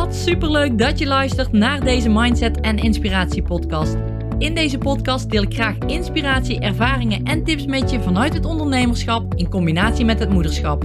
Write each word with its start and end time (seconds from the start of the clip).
Wat 0.00 0.14
superleuk 0.14 0.78
dat 0.78 0.98
je 0.98 1.06
luistert 1.06 1.52
naar 1.52 1.80
deze 1.80 2.08
Mindset 2.08 2.60
en 2.60 2.76
Inspiratie 2.76 3.42
podcast. 3.42 3.96
In 4.38 4.54
deze 4.54 4.78
podcast 4.78 5.30
deel 5.30 5.42
ik 5.42 5.54
graag 5.54 5.78
inspiratie, 5.78 6.60
ervaringen 6.60 7.24
en 7.24 7.44
tips 7.44 7.66
met 7.66 7.90
je 7.90 8.00
vanuit 8.00 8.34
het 8.34 8.44
ondernemerschap 8.44 9.34
in 9.34 9.48
combinatie 9.48 10.04
met 10.04 10.18
het 10.18 10.30
moederschap. 10.30 10.84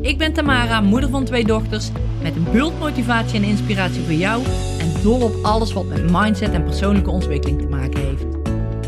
Ik 0.00 0.18
ben 0.18 0.32
Tamara, 0.32 0.80
moeder 0.80 1.10
van 1.10 1.24
twee 1.24 1.44
dochters, 1.44 1.90
met 2.22 2.36
een 2.36 2.46
bult 2.52 2.78
motivatie 2.78 3.38
en 3.38 3.44
inspiratie 3.44 4.02
voor 4.02 4.12
jou 4.12 4.42
en 4.78 5.02
dol 5.02 5.20
op 5.20 5.34
alles 5.42 5.72
wat 5.72 5.86
met 5.86 6.10
mindset 6.10 6.52
en 6.52 6.64
persoonlijke 6.64 7.10
ontwikkeling 7.10 7.60
te 7.60 7.68
maken 7.68 8.00
heeft. 8.00 8.26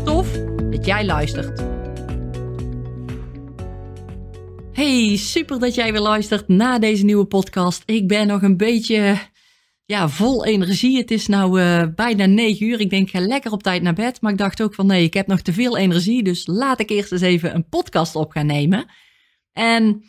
Tof 0.05 0.31
dat 0.69 0.85
jij 0.85 1.05
luistert. 1.05 1.63
Hey, 4.71 5.15
super 5.17 5.59
dat 5.59 5.75
jij 5.75 5.91
weer 5.91 6.01
luistert 6.01 6.47
naar 6.47 6.79
deze 6.79 7.05
nieuwe 7.05 7.25
podcast. 7.25 7.83
Ik 7.85 8.07
ben 8.07 8.27
nog 8.27 8.41
een 8.41 8.57
beetje 8.57 9.17
ja, 9.87 10.09
vol 10.09 10.45
energie. 10.45 10.97
Het 10.97 11.11
is 11.11 11.27
nou 11.27 11.61
uh, 11.61 11.83
bijna 11.95 12.25
negen 12.25 12.65
uur. 12.65 12.79
Ik 12.79 12.89
denk, 12.89 13.09
ga 13.09 13.19
lekker 13.19 13.51
op 13.51 13.63
tijd 13.63 13.81
naar 13.81 13.93
bed. 13.93 14.21
Maar 14.21 14.31
ik 14.31 14.37
dacht 14.37 14.61
ook 14.61 14.73
van 14.73 14.85
nee, 14.85 15.03
ik 15.03 15.13
heb 15.13 15.27
nog 15.27 15.41
te 15.41 15.53
veel 15.53 15.77
energie. 15.77 16.23
Dus 16.23 16.47
laat 16.47 16.79
ik 16.79 16.89
eerst 16.89 17.11
eens 17.11 17.21
even 17.21 17.55
een 17.55 17.69
podcast 17.69 18.15
op 18.15 18.31
gaan 18.31 18.45
nemen. 18.45 18.85
En 19.51 20.03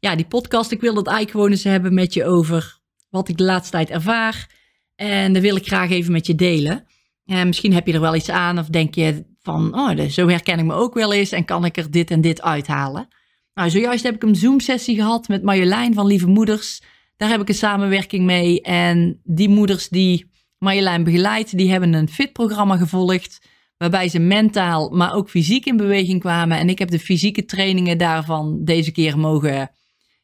ja, 0.00 0.16
die 0.16 0.26
podcast, 0.26 0.70
ik 0.70 0.80
wil 0.80 0.94
het 0.94 1.06
eigenlijk 1.06 1.36
gewoon 1.36 1.50
eens 1.50 1.64
hebben 1.64 1.94
met 1.94 2.14
je 2.14 2.24
over 2.24 2.80
wat 3.08 3.28
ik 3.28 3.36
de 3.36 3.44
laatste 3.44 3.70
tijd 3.70 3.90
ervaar. 3.90 4.50
En 4.94 5.32
dat 5.32 5.42
wil 5.42 5.56
ik 5.56 5.66
graag 5.66 5.90
even 5.90 6.12
met 6.12 6.26
je 6.26 6.34
delen. 6.34 6.86
En 7.24 7.46
misschien 7.46 7.72
heb 7.72 7.86
je 7.86 7.92
er 7.92 8.00
wel 8.00 8.14
iets 8.14 8.30
aan 8.30 8.58
of 8.58 8.66
denk 8.66 8.94
je 8.94 9.24
van, 9.42 9.74
oh, 9.74 10.08
zo 10.08 10.28
herken 10.28 10.58
ik 10.58 10.64
me 10.64 10.74
ook 10.74 10.94
wel 10.94 11.12
eens 11.12 11.32
en 11.32 11.44
kan 11.44 11.64
ik 11.64 11.76
er 11.76 11.90
dit 11.90 12.10
en 12.10 12.20
dit 12.20 12.42
uithalen. 12.42 13.08
Nou, 13.54 13.70
zojuist 13.70 14.04
heb 14.04 14.14
ik 14.14 14.22
een 14.22 14.36
Zoom-sessie 14.36 14.96
gehad 14.96 15.28
met 15.28 15.42
Marjolein 15.42 15.94
van 15.94 16.06
Lieve 16.06 16.26
Moeders. 16.26 16.82
Daar 17.22 17.30
heb 17.30 17.40
ik 17.40 17.48
een 17.48 17.54
samenwerking 17.54 18.24
mee. 18.24 18.60
En 18.60 19.20
die 19.24 19.48
moeders 19.48 19.88
die 19.88 20.30
Marjolein 20.58 21.04
begeleidt, 21.04 21.56
die 21.56 21.70
hebben 21.70 21.92
een 21.92 22.08
fit-programma 22.08 22.76
gevolgd. 22.76 23.46
Waarbij 23.76 24.08
ze 24.08 24.18
mentaal, 24.18 24.90
maar 24.90 25.14
ook 25.14 25.30
fysiek 25.30 25.66
in 25.66 25.76
beweging 25.76 26.20
kwamen. 26.20 26.58
En 26.58 26.68
ik 26.68 26.78
heb 26.78 26.90
de 26.90 26.98
fysieke 26.98 27.44
trainingen 27.44 27.98
daarvan 27.98 28.64
deze 28.64 28.92
keer 28.92 29.18
mogen 29.18 29.70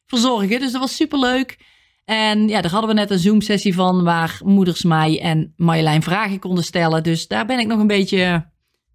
verzorgen. 0.05 0.59
Dus 0.59 0.71
dat 0.71 0.81
was 0.81 0.95
superleuk. 0.95 1.57
En 2.05 2.47
ja, 2.47 2.61
daar 2.61 2.71
hadden 2.71 2.89
we 2.89 2.95
net 2.95 3.11
een 3.11 3.19
Zoom-sessie 3.19 3.73
van 3.73 4.03
waar 4.03 4.41
moeders 4.43 4.83
mij 4.83 5.21
en 5.21 5.53
Marjolein 5.55 6.03
vragen 6.03 6.39
konden 6.39 6.63
stellen. 6.63 7.03
Dus 7.03 7.27
daar 7.27 7.45
ben 7.45 7.59
ik 7.59 7.67
nog 7.67 7.79
een 7.79 7.87
beetje, 7.87 8.51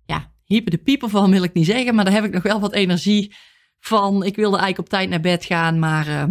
ja, 0.07 0.33
hyper 0.45 0.71
de 0.71 0.79
pieper 0.79 1.09
van 1.09 1.31
wil 1.31 1.43
ik 1.43 1.55
niet 1.55 1.67
zeggen. 1.67 1.95
Maar 1.95 2.05
daar 2.05 2.15
heb 2.15 2.25
ik 2.25 2.33
nog 2.33 2.43
wel 2.43 2.61
wat 2.61 2.73
energie 2.73 3.35
van. 3.79 4.25
Ik 4.25 4.37
wilde 4.37 4.57
eigenlijk 4.57 4.79
op 4.79 4.89
tijd 4.89 5.09
naar 5.09 5.21
bed 5.21 5.45
gaan, 5.45 5.79
maar 5.79 6.09
uh, 6.09 6.25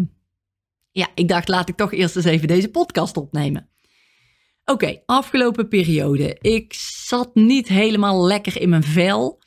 ja, 0.94 1.08
ik 1.16 1.28
dacht 1.28 1.48
laat 1.48 1.70
ik 1.70 1.76
toch 1.76 1.94
eerst 1.94 2.16
eens 2.16 2.26
even 2.26 2.48
deze 2.48 2.70
podcast 2.70 3.18
opnemen. 3.18 3.70
Oké, 4.66 5.02
afgelopen 5.06 5.68
periode. 5.68 6.38
Ik 6.42 6.74
zat 7.06 7.36
niet 7.36 7.68
helemaal 7.68 8.26
lekker 8.26 8.62
in 8.62 8.70
mijn 8.70 8.84
vel. 8.84 9.42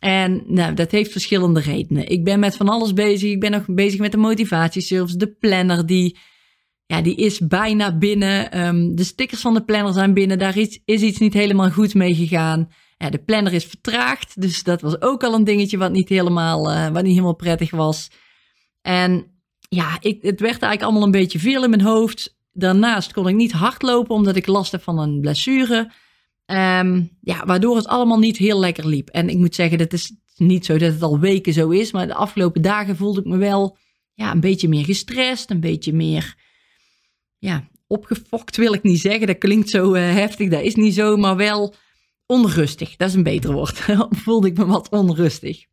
En 0.00 0.42
nou, 0.46 0.74
dat 0.74 0.90
heeft 0.90 1.12
verschillende 1.12 1.60
redenen. 1.60 2.08
Ik 2.08 2.24
ben 2.24 2.40
met 2.40 2.56
van 2.56 2.68
alles 2.68 2.92
bezig. 2.92 3.30
Ik 3.30 3.40
ben 3.40 3.50
nog 3.50 3.64
bezig 3.66 4.00
met 4.00 4.12
de 4.12 4.18
motivatieservice, 4.18 5.16
de 5.16 5.32
planner 5.32 5.86
die, 5.86 6.18
ja, 6.86 7.02
die 7.02 7.16
is 7.16 7.38
bijna 7.38 7.98
binnen. 7.98 8.66
Um, 8.66 8.94
de 8.94 9.04
stickers 9.04 9.40
van 9.40 9.54
de 9.54 9.64
planner 9.64 9.92
zijn 9.92 10.14
binnen. 10.14 10.38
Daar 10.38 10.56
is, 10.56 10.80
is 10.84 11.00
iets 11.00 11.18
niet 11.18 11.34
helemaal 11.34 11.70
goed 11.70 11.94
mee 11.94 12.14
gegaan. 12.14 12.68
De 13.10 13.22
planner 13.24 13.52
is 13.52 13.64
vertraagd, 13.64 14.40
dus 14.40 14.62
dat 14.62 14.80
was 14.80 15.00
ook 15.00 15.24
al 15.24 15.34
een 15.34 15.44
dingetje 15.44 15.78
wat 15.78 15.92
niet 15.92 16.08
helemaal, 16.08 16.72
uh, 16.72 16.88
wat 16.88 17.02
niet 17.02 17.12
helemaal 17.12 17.36
prettig 17.36 17.70
was. 17.70 18.10
En 18.82 19.31
ja, 19.74 19.96
ik, 20.00 20.22
het 20.22 20.40
werd 20.40 20.62
eigenlijk 20.62 20.82
allemaal 20.82 21.02
een 21.02 21.10
beetje 21.10 21.38
veel 21.38 21.64
in 21.64 21.70
mijn 21.70 21.82
hoofd. 21.82 22.36
Daarnaast 22.52 23.12
kon 23.12 23.28
ik 23.28 23.34
niet 23.34 23.52
hardlopen 23.52 24.14
omdat 24.14 24.36
ik 24.36 24.46
last 24.46 24.72
heb 24.72 24.82
van 24.82 24.98
een 24.98 25.20
blessure. 25.20 25.90
Um, 26.46 27.10
ja, 27.20 27.44
waardoor 27.46 27.76
het 27.76 27.86
allemaal 27.86 28.18
niet 28.18 28.36
heel 28.36 28.58
lekker 28.58 28.86
liep. 28.86 29.08
En 29.08 29.28
ik 29.28 29.36
moet 29.36 29.54
zeggen, 29.54 29.78
dat 29.78 29.92
is 29.92 30.14
niet 30.36 30.64
zo 30.64 30.78
dat 30.78 30.92
het 30.92 31.02
al 31.02 31.18
weken 31.18 31.52
zo 31.52 31.70
is. 31.70 31.92
Maar 31.92 32.06
de 32.06 32.14
afgelopen 32.14 32.62
dagen 32.62 32.96
voelde 32.96 33.20
ik 33.20 33.26
me 33.26 33.36
wel 33.36 33.76
ja, 34.14 34.32
een 34.32 34.40
beetje 34.40 34.68
meer 34.68 34.84
gestrest. 34.84 35.50
Een 35.50 35.60
beetje 35.60 35.92
meer 35.92 36.34
ja, 37.38 37.68
opgefokt 37.86 38.56
wil 38.56 38.72
ik 38.72 38.82
niet 38.82 39.00
zeggen. 39.00 39.26
Dat 39.26 39.38
klinkt 39.38 39.70
zo 39.70 39.94
uh, 39.94 40.00
heftig. 40.00 40.48
Dat 40.48 40.62
is 40.62 40.74
niet 40.74 40.94
zo, 40.94 41.16
maar 41.16 41.36
wel 41.36 41.74
onrustig. 42.26 42.96
Dat 42.96 43.08
is 43.08 43.14
een 43.14 43.22
beter 43.22 43.52
woord. 43.52 43.78
voelde 44.24 44.46
ik 44.46 44.56
me 44.56 44.66
wat 44.66 44.88
onrustig. 44.88 45.64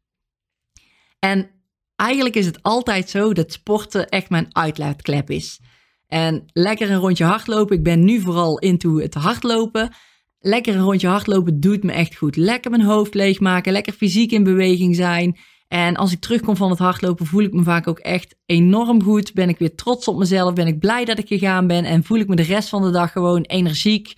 En 1.20 1.59
eigenlijk 2.00 2.36
is 2.36 2.46
het 2.46 2.64
altijd 2.64 3.10
zo 3.10 3.34
dat 3.34 3.52
sporten 3.52 4.10
echt 4.10 4.30
mijn 4.30 4.56
uitlaatklep 4.56 5.30
is. 5.30 5.60
En 6.08 6.44
lekker 6.54 6.92
een 6.92 7.00
rondje 7.00 7.24
hardlopen. 7.24 7.78
Ik 7.78 7.84
ben 7.84 8.04
nu 8.04 8.20
vooral 8.20 8.60
into 8.60 9.00
het 9.00 9.14
hardlopen. 9.14 9.94
Lekker 10.40 10.76
een 10.76 10.82
rondje 10.82 11.08
hardlopen 11.08 11.60
doet 11.60 11.84
me 11.84 11.92
echt 11.92 12.16
goed. 12.16 12.36
Lekker 12.36 12.72
mijn 12.72 12.84
hoofd 12.84 13.14
leegmaken. 13.14 13.72
Lekker 13.72 13.94
fysiek 13.94 14.32
in 14.32 14.44
beweging 14.44 14.96
zijn. 14.96 15.38
En 15.68 15.96
als 15.96 16.12
ik 16.12 16.20
terugkom 16.20 16.56
van 16.56 16.70
het 16.70 16.80
hardlopen, 16.80 17.26
voel 17.26 17.44
ik 17.44 17.54
me 17.54 17.64
vaak 17.64 17.88
ook 17.88 18.00
echt 18.00 18.36
enorm 18.46 19.04
goed. 19.04 19.34
Ben 19.34 19.50
ik 19.50 19.58
weer 19.58 19.76
trots 19.76 20.08
op 20.08 20.18
mezelf. 20.18 20.54
Ben 20.54 20.68
ik 20.68 20.80
blij 20.80 21.06
dat 21.06 21.18
ik 21.18 21.28
gegaan 21.28 21.68
ben. 21.68 21.86
En 21.86 22.04
voel 22.04 22.20
ik 22.20 22.28
me 22.28 22.36
de 22.36 22.42
rest 22.42 22.70
van 22.70 22.82
de 22.82 22.92
dag 22.92 23.12
gewoon 23.12 23.42
energiek. 23.42 24.14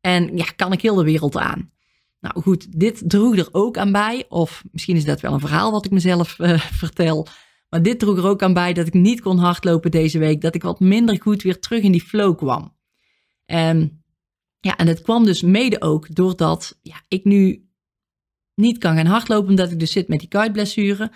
En 0.00 0.36
ja, 0.36 0.44
kan 0.56 0.72
ik 0.72 0.80
heel 0.80 0.94
de 0.94 1.04
wereld 1.04 1.36
aan. 1.36 1.72
Nou 2.24 2.42
goed, 2.42 2.80
dit 2.80 3.02
droeg 3.06 3.36
er 3.36 3.48
ook 3.52 3.78
aan 3.78 3.92
bij. 3.92 4.24
Of 4.28 4.64
misschien 4.72 4.96
is 4.96 5.04
dat 5.04 5.20
wel 5.20 5.32
een 5.32 5.40
verhaal 5.40 5.70
wat 5.70 5.84
ik 5.84 5.90
mezelf 5.90 6.38
uh, 6.38 6.58
vertel. 6.82 7.26
Maar 7.68 7.82
dit 7.82 7.98
droeg 7.98 8.18
er 8.18 8.26
ook 8.26 8.42
aan 8.42 8.52
bij 8.52 8.72
dat 8.72 8.86
ik 8.86 8.94
niet 8.94 9.20
kon 9.20 9.38
hardlopen 9.38 9.90
deze 9.90 10.18
week. 10.18 10.40
Dat 10.40 10.54
ik 10.54 10.62
wat 10.62 10.80
minder 10.80 11.20
goed 11.22 11.42
weer 11.42 11.60
terug 11.60 11.82
in 11.82 11.92
die 11.92 12.02
flow 12.02 12.36
kwam. 12.36 12.76
En 13.46 14.04
ja, 14.60 14.76
en 14.76 14.86
het 14.86 15.02
kwam 15.02 15.24
dus 15.24 15.42
mede 15.42 15.80
ook 15.80 16.14
doordat 16.14 16.78
ja, 16.82 17.02
ik 17.08 17.24
nu 17.24 17.68
niet 18.54 18.78
kan 18.78 18.96
gaan 18.96 19.06
hardlopen. 19.06 19.48
Omdat 19.48 19.70
ik 19.70 19.78
dus 19.78 19.92
zit 19.92 20.08
met 20.08 20.18
die 20.18 20.28
kuitblessure. 20.28 21.12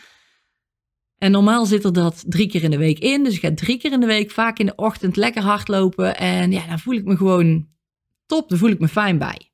En 1.19 1.31
normaal 1.31 1.67
zit 1.67 1.85
er 1.85 1.93
dat 1.93 2.25
drie 2.27 2.49
keer 2.49 2.63
in 2.63 2.71
de 2.71 2.79
week 2.79 2.99
in. 2.99 3.25
Dus 3.25 3.35
ik 3.35 3.41
ga 3.41 3.55
drie 3.55 3.79
keer 3.79 3.93
in 3.93 4.01
de 4.01 4.07
week, 4.07 4.31
vaak 4.31 4.59
in 4.59 4.67
de 4.67 4.75
ochtend, 4.75 5.17
lekker 5.17 5.43
hardlopen. 5.43 6.17
En 6.17 6.53
ja, 6.53 6.67
dan 6.67 6.79
voel 6.79 6.95
ik 6.95 7.05
me 7.05 7.17
gewoon 7.17 7.69
top. 8.27 8.49
Daar 8.49 8.59
voel 8.59 8.71
ik 8.71 8.81
me 8.81 8.89
fijn 8.89 9.19
bij. 9.19 9.51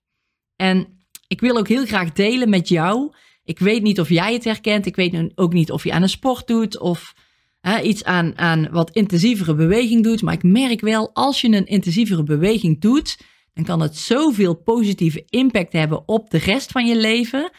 En 0.56 0.94
ik 1.34 1.40
wil 1.40 1.56
ook 1.56 1.68
heel 1.68 1.86
graag 1.86 2.12
delen 2.12 2.48
met 2.48 2.68
jou. 2.68 3.14
Ik 3.44 3.58
weet 3.58 3.82
niet 3.82 4.00
of 4.00 4.08
jij 4.08 4.32
het 4.32 4.44
herkent. 4.44 4.86
Ik 4.86 4.96
weet 4.96 5.32
ook 5.34 5.52
niet 5.52 5.70
of 5.70 5.84
je 5.84 5.92
aan 5.92 6.02
een 6.02 6.08
sport 6.08 6.46
doet 6.46 6.78
of 6.78 7.14
hè, 7.60 7.80
iets 7.80 8.04
aan, 8.04 8.38
aan 8.38 8.70
wat 8.70 8.90
intensievere 8.90 9.54
beweging 9.54 10.02
doet. 10.02 10.22
Maar 10.22 10.34
ik 10.34 10.42
merk 10.42 10.80
wel, 10.80 11.10
als 11.14 11.40
je 11.40 11.48
een 11.48 11.66
intensievere 11.66 12.22
beweging 12.22 12.80
doet, 12.80 13.18
dan 13.54 13.64
kan 13.64 13.80
het 13.80 13.96
zoveel 13.96 14.54
positieve 14.54 15.24
impact 15.28 15.72
hebben 15.72 16.08
op 16.08 16.30
de 16.30 16.38
rest 16.38 16.72
van 16.72 16.86
je 16.86 16.96
leven. 16.96 17.50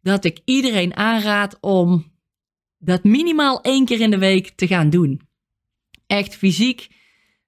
Dat 0.00 0.24
ik 0.24 0.40
iedereen 0.44 0.96
aanraad 0.96 1.58
om 1.60 2.12
dat 2.78 3.04
minimaal 3.04 3.60
één 3.60 3.84
keer 3.84 4.00
in 4.00 4.10
de 4.10 4.18
week 4.18 4.48
te 4.48 4.66
gaan 4.66 4.90
doen. 4.90 5.20
Echt 6.06 6.36
fysiek 6.36 6.88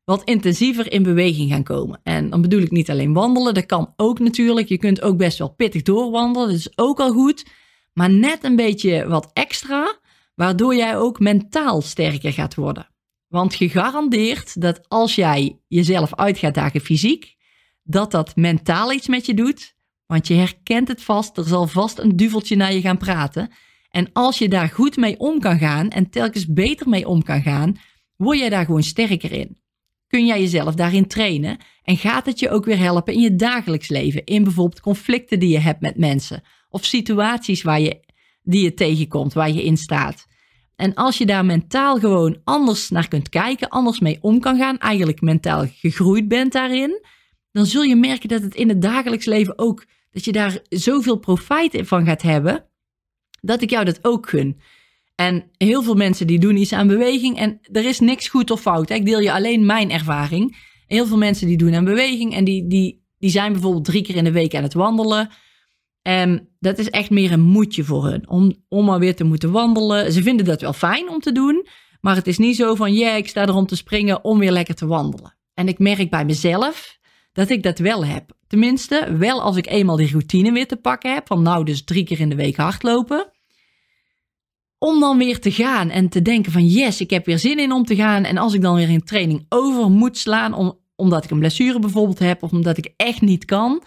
wat 0.07 0.25
intensiever 0.25 0.93
in 0.93 1.03
beweging 1.03 1.51
gaan 1.51 1.63
komen. 1.63 2.01
En 2.03 2.31
dan 2.31 2.41
bedoel 2.41 2.61
ik 2.61 2.71
niet 2.71 2.91
alleen 2.91 3.13
wandelen, 3.13 3.55
dat 3.55 3.67
kan 3.67 3.93
ook 3.97 4.19
natuurlijk. 4.19 4.69
Je 4.69 4.79
kunt 4.79 5.03
ook 5.03 5.17
best 5.17 5.39
wel 5.39 5.55
pittig 5.55 5.83
doorwandelen, 5.83 6.49
dat 6.49 6.57
is 6.57 6.79
ook 6.79 7.01
al 7.01 7.13
goed. 7.13 7.47
Maar 7.93 8.11
net 8.11 8.45
een 8.45 8.57
beetje 8.57 9.09
wat 9.09 9.31
extra, 9.33 9.99
waardoor 10.35 10.75
jij 10.75 10.97
ook 10.97 11.21
mentaal 11.21 11.81
sterker 11.81 12.33
gaat 12.33 12.55
worden. 12.55 12.89
Want 13.27 13.55
gegarandeerd 13.55 14.61
dat 14.61 14.89
als 14.89 15.15
jij 15.15 15.59
jezelf 15.69 16.15
uit 16.15 16.39
gaat 16.39 16.55
dagen 16.55 16.81
fysiek, 16.81 17.37
dat 17.83 18.11
dat 18.11 18.37
mentaal 18.37 18.93
iets 18.93 19.09
met 19.09 19.27
je 19.27 19.35
doet. 19.35 19.75
Want 20.07 20.27
je 20.27 20.35
herkent 20.35 20.89
het 20.89 21.03
vast, 21.03 21.37
er 21.37 21.45
zal 21.45 21.67
vast 21.67 21.99
een 21.99 22.17
duveltje 22.17 22.57
naar 22.57 22.73
je 22.73 22.81
gaan 22.81 22.99
praten. 22.99 23.51
En 23.91 24.11
als 24.13 24.39
je 24.39 24.49
daar 24.49 24.69
goed 24.69 24.97
mee 24.97 25.19
om 25.19 25.41
kan 25.41 25.59
gaan 25.59 25.91
en 25.91 26.11
telkens 26.11 26.47
beter 26.47 26.89
mee 26.89 27.09
om 27.09 27.23
kan 27.23 27.43
gaan, 27.43 27.77
word 28.17 28.39
jij 28.39 28.49
daar 28.49 28.65
gewoon 28.65 28.83
sterker 28.83 29.33
in 29.33 29.65
kun 30.09 30.27
jij 30.27 30.41
jezelf 30.41 30.75
daarin 30.75 31.07
trainen 31.07 31.59
en 31.83 31.97
gaat 31.97 32.27
het 32.27 32.39
je 32.39 32.51
ook 32.51 32.65
weer 32.65 32.79
helpen 32.79 33.15
in 33.15 33.21
je 33.21 33.37
dagelijks 33.37 33.89
leven, 33.89 34.25
in 34.25 34.45
bijvoorbeeld 34.45 34.81
conflicten 34.81 35.39
die 35.39 35.49
je 35.49 35.59
hebt 35.59 35.81
met 35.81 35.97
mensen 35.97 36.43
of 36.69 36.85
situaties 36.85 37.63
waar 37.63 37.81
je, 37.81 38.01
die 38.43 38.63
je 38.63 38.75
tegenkomt, 38.75 39.33
waar 39.33 39.51
je 39.51 39.65
in 39.65 39.77
staat. 39.77 40.27
En 40.77 40.95
als 40.95 41.19
je 41.19 41.27
daar 41.27 41.45
mentaal 41.45 41.99
gewoon 41.99 42.41
anders 42.45 42.91
naar 42.91 43.09
kunt 43.09 43.29
kijken, 43.29 43.69
anders 43.69 44.01
mee 44.01 44.19
om 44.21 44.41
kan 44.41 44.59
gaan, 44.59 44.79
eigenlijk 44.79 45.21
mentaal 45.21 45.67
gegroeid 45.73 46.29
bent 46.29 46.53
daarin, 46.53 47.05
dan 47.53 47.67
zul 47.67 47.83
je 47.83 47.97
merken 47.97 48.29
dat 48.29 48.43
het 48.43 48.55
in 48.55 48.69
het 48.69 48.83
dagelijks 48.83 49.25
leven 49.25 49.59
ook, 49.59 49.87
dat 50.11 50.25
je 50.25 50.33
daar 50.33 50.59
zoveel 50.69 51.17
profijt 51.17 51.81
van 51.85 52.05
gaat 52.05 52.23
hebben, 52.23 52.65
dat 53.41 53.63
ik 53.63 53.71
jou 53.71 53.85
dat 53.85 54.05
ook 54.05 54.29
gun. 54.29 54.61
En 55.17 55.51
heel 55.57 55.83
veel 55.83 55.95
mensen 55.95 56.27
die 56.27 56.39
doen 56.39 56.57
iets 56.57 56.73
aan 56.73 56.87
beweging 56.87 57.39
en 57.39 57.59
er 57.73 57.85
is 57.85 58.01
niks 58.01 58.29
goed 58.29 58.51
of 58.51 58.61
fout. 58.61 58.91
Ik 58.91 59.07
deel 59.07 59.21
je 59.21 59.33
alleen 59.33 59.67
mijn 59.67 59.91
ervaring. 59.91 60.57
Heel 60.87 61.07
veel 61.07 61.17
mensen 61.17 61.47
die 61.47 61.57
doen 61.57 61.75
aan 61.75 61.85
beweging 61.85 62.35
en 62.35 62.45
die, 62.45 62.67
die, 62.67 63.05
die 63.19 63.31
zijn 63.31 63.53
bijvoorbeeld 63.53 63.85
drie 63.85 64.03
keer 64.03 64.17
in 64.17 64.25
de 64.25 64.33
week 64.33 64.55
aan 64.55 64.63
het 64.63 64.75
wandelen. 64.75 65.31
En 66.03 66.49
dat 66.59 66.79
is 66.79 66.91
echt 66.91 67.11
meer 67.11 67.33
een 67.33 67.41
moedje 67.41 67.85
voor 67.85 68.05
hun 68.05 68.29
om, 68.29 68.55
om 68.69 68.85
maar 68.85 68.99
weer 68.99 69.17
te 69.17 69.25
moeten 69.25 69.51
wandelen. 69.51 70.13
Ze 70.13 70.23
vinden 70.23 70.47
dat 70.47 70.61
wel 70.61 70.73
fijn 70.73 71.09
om 71.09 71.21
te 71.21 71.33
doen, 71.33 71.67
maar 72.01 72.15
het 72.15 72.27
is 72.27 72.39
niet 72.39 72.57
zo 72.57 72.75
van 72.75 72.95
ja, 72.95 73.15
ik 73.15 73.29
sta 73.29 73.43
er 73.43 73.55
om 73.55 73.67
te 73.67 73.77
springen 73.77 74.25
om 74.25 74.39
weer 74.39 74.53
lekker 74.53 74.75
te 74.75 74.87
wandelen. 74.87 75.37
En 75.55 75.69
ik 75.69 75.79
merk 75.79 76.11
bij 76.11 76.25
mezelf 76.25 76.99
dat 77.33 77.51
ik 77.51 77.63
dat 77.63 77.79
wel 77.79 78.05
heb. 78.05 78.33
Tenminste, 78.47 79.17
wel 79.19 79.43
als 79.43 79.57
ik 79.57 79.67
eenmaal 79.67 79.97
die 79.97 80.11
routine 80.11 80.53
weer 80.53 80.67
te 80.67 80.77
pakken 80.77 81.15
heb. 81.15 81.27
Van 81.27 81.43
nou, 81.43 81.65
dus 81.65 81.85
drie 81.85 82.05
keer 82.05 82.21
in 82.21 82.29
de 82.29 82.35
week 82.35 82.57
hardlopen. 82.57 83.31
Om 84.79 85.01
dan 85.01 85.19
weer 85.19 85.41
te 85.41 85.53
gaan 85.53 85.91
en 85.91 86.09
te 86.09 86.23
denken 86.23 86.53
van 86.53 86.67
yes, 86.67 87.01
ik 87.01 87.11
heb 87.11 87.27
weer 87.27 87.39
zin 87.39 87.59
in 87.59 87.73
om 87.73 87.85
te 87.85 87.95
gaan. 87.95 88.25
En 88.25 88.37
als 88.37 88.55
ik 88.55 88.61
dan 88.61 88.75
weer 88.75 88.91
in 88.91 89.05
training 89.05 89.47
over 89.49 89.91
moet 89.91 90.19
slaan, 90.19 90.55
om, 90.55 90.79
omdat 90.95 91.25
ik 91.25 91.31
een 91.31 91.39
blessure 91.39 91.79
bijvoorbeeld 91.79 92.19
heb 92.19 92.43
of 92.43 92.53
omdat 92.53 92.77
ik 92.77 92.93
echt 92.97 93.21
niet 93.21 93.45
kan, 93.45 93.83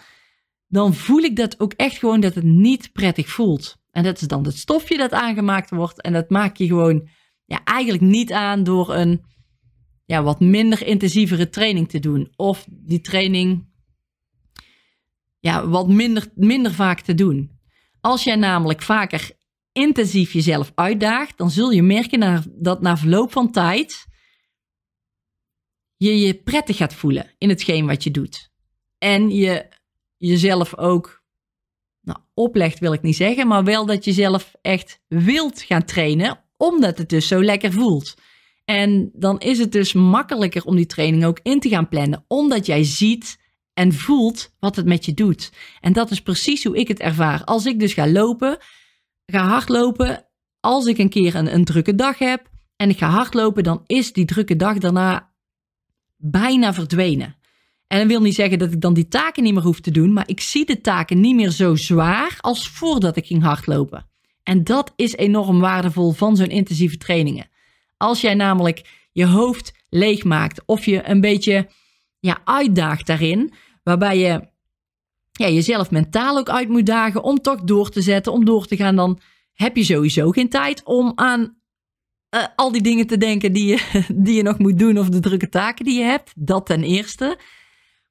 dan 0.66 0.94
voel 0.94 1.20
ik 1.20 1.36
dat 1.36 1.60
ook 1.60 1.72
echt 1.72 1.98
gewoon 1.98 2.20
dat 2.20 2.34
het 2.34 2.44
niet 2.44 2.92
prettig 2.92 3.28
voelt. 3.28 3.76
En 3.90 4.02
dat 4.02 4.20
is 4.20 4.26
dan 4.26 4.44
het 4.44 4.56
stofje 4.56 4.96
dat 4.96 5.12
aangemaakt 5.12 5.70
wordt. 5.70 6.00
En 6.00 6.12
dat 6.12 6.30
maak 6.30 6.56
je 6.56 6.66
gewoon 6.66 7.08
ja, 7.44 7.64
eigenlijk 7.64 8.02
niet 8.02 8.32
aan 8.32 8.64
door 8.64 8.94
een 8.94 9.24
ja, 10.04 10.22
wat 10.22 10.40
minder 10.40 10.86
intensievere 10.86 11.48
training 11.48 11.88
te 11.88 11.98
doen. 11.98 12.32
Of 12.36 12.66
die 12.70 13.00
training 13.00 13.68
ja, 15.40 15.68
wat 15.68 15.88
minder, 15.88 16.26
minder 16.34 16.72
vaak 16.72 17.00
te 17.00 17.14
doen. 17.14 17.58
Als 18.00 18.24
jij 18.24 18.36
namelijk 18.36 18.82
vaker 18.82 19.30
intensief 19.72 20.32
jezelf 20.32 20.72
uitdaagt, 20.74 21.38
dan 21.38 21.50
zul 21.50 21.70
je 21.70 21.82
merken 21.82 22.44
dat 22.58 22.80
na 22.80 22.96
verloop 22.96 23.32
van 23.32 23.50
tijd 23.50 24.06
je 25.96 26.20
je 26.20 26.34
prettig 26.34 26.76
gaat 26.76 26.94
voelen 26.94 27.34
in 27.38 27.48
hetgeen 27.48 27.86
wat 27.86 28.04
je 28.04 28.10
doet. 28.10 28.50
En 28.98 29.30
je 29.30 29.68
jezelf 30.16 30.76
ook 30.76 31.22
nou, 32.00 32.18
oplegt, 32.34 32.78
wil 32.78 32.92
ik 32.92 33.02
niet 33.02 33.16
zeggen, 33.16 33.46
maar 33.46 33.64
wel 33.64 33.86
dat 33.86 34.04
je 34.04 34.12
zelf 34.12 34.52
echt 34.60 35.00
wilt 35.08 35.62
gaan 35.62 35.84
trainen, 35.84 36.44
omdat 36.56 36.98
het 36.98 37.08
dus 37.08 37.28
zo 37.28 37.42
lekker 37.42 37.72
voelt. 37.72 38.14
En 38.64 39.10
dan 39.12 39.40
is 39.40 39.58
het 39.58 39.72
dus 39.72 39.92
makkelijker 39.92 40.64
om 40.64 40.76
die 40.76 40.86
training 40.86 41.24
ook 41.24 41.40
in 41.42 41.60
te 41.60 41.68
gaan 41.68 41.88
plannen, 41.88 42.24
omdat 42.28 42.66
jij 42.66 42.84
ziet 42.84 43.38
en 43.74 43.92
voelt 43.92 44.54
wat 44.58 44.76
het 44.76 44.86
met 44.86 45.04
je 45.04 45.14
doet. 45.14 45.52
En 45.80 45.92
dat 45.92 46.10
is 46.10 46.20
precies 46.20 46.64
hoe 46.64 46.76
ik 46.76 46.88
het 46.88 47.00
ervaar. 47.00 47.44
Als 47.44 47.66
ik 47.66 47.80
dus 47.80 47.92
ga 47.92 48.08
lopen, 48.08 48.58
ga 49.30 49.48
hardlopen, 49.48 50.26
als 50.60 50.86
ik 50.86 50.98
een 50.98 51.08
keer 51.08 51.34
een, 51.34 51.54
een 51.54 51.64
drukke 51.64 51.94
dag 51.94 52.18
heb 52.18 52.50
en 52.76 52.90
ik 52.90 52.98
ga 52.98 53.08
hardlopen, 53.08 53.62
dan 53.62 53.82
is 53.86 54.12
die 54.12 54.24
drukke 54.24 54.56
dag 54.56 54.78
daarna 54.78 55.32
bijna 56.16 56.74
verdwenen. 56.74 57.36
En 57.86 57.98
dat 57.98 58.06
wil 58.06 58.20
niet 58.20 58.34
zeggen 58.34 58.58
dat 58.58 58.72
ik 58.72 58.80
dan 58.80 58.94
die 58.94 59.08
taken 59.08 59.42
niet 59.42 59.54
meer 59.54 59.62
hoef 59.62 59.80
te 59.80 59.90
doen, 59.90 60.12
maar 60.12 60.28
ik 60.28 60.40
zie 60.40 60.66
de 60.66 60.80
taken 60.80 61.20
niet 61.20 61.34
meer 61.34 61.50
zo 61.50 61.76
zwaar 61.76 62.36
als 62.40 62.68
voordat 62.68 63.16
ik 63.16 63.26
ging 63.26 63.42
hardlopen. 63.42 64.08
En 64.42 64.64
dat 64.64 64.92
is 64.96 65.16
enorm 65.16 65.60
waardevol 65.60 66.12
van 66.12 66.36
zo'n 66.36 66.46
intensieve 66.46 66.96
trainingen. 66.96 67.48
Als 67.96 68.20
jij 68.20 68.34
namelijk 68.34 69.08
je 69.12 69.26
hoofd 69.26 69.72
leegmaakt 69.88 70.62
of 70.66 70.84
je 70.84 71.08
een 71.08 71.20
beetje 71.20 71.68
ja, 72.20 72.40
uitdaagt 72.44 73.06
daarin, 73.06 73.52
waarbij 73.82 74.18
je 74.18 74.48
ja, 75.40 75.48
jezelf 75.48 75.90
mentaal 75.90 76.38
ook 76.38 76.48
uit 76.48 76.68
moet 76.68 76.86
dagen 76.86 77.22
om 77.22 77.40
toch 77.40 77.60
door 77.60 77.90
te 77.90 78.02
zetten, 78.02 78.32
om 78.32 78.44
door 78.44 78.66
te 78.66 78.76
gaan, 78.76 78.96
dan 78.96 79.20
heb 79.52 79.76
je 79.76 79.84
sowieso 79.84 80.30
geen 80.30 80.48
tijd 80.48 80.84
om 80.84 81.12
aan 81.14 81.58
uh, 82.34 82.44
al 82.56 82.72
die 82.72 82.82
dingen 82.82 83.06
te 83.06 83.16
denken 83.16 83.52
die 83.52 83.66
je, 83.66 84.02
die 84.24 84.34
je 84.34 84.42
nog 84.42 84.58
moet 84.58 84.78
doen 84.78 84.98
of 84.98 85.08
de 85.08 85.20
drukke 85.20 85.48
taken 85.48 85.84
die 85.84 85.98
je 85.98 86.04
hebt. 86.04 86.32
Dat 86.36 86.66
ten 86.66 86.82
eerste. 86.82 87.38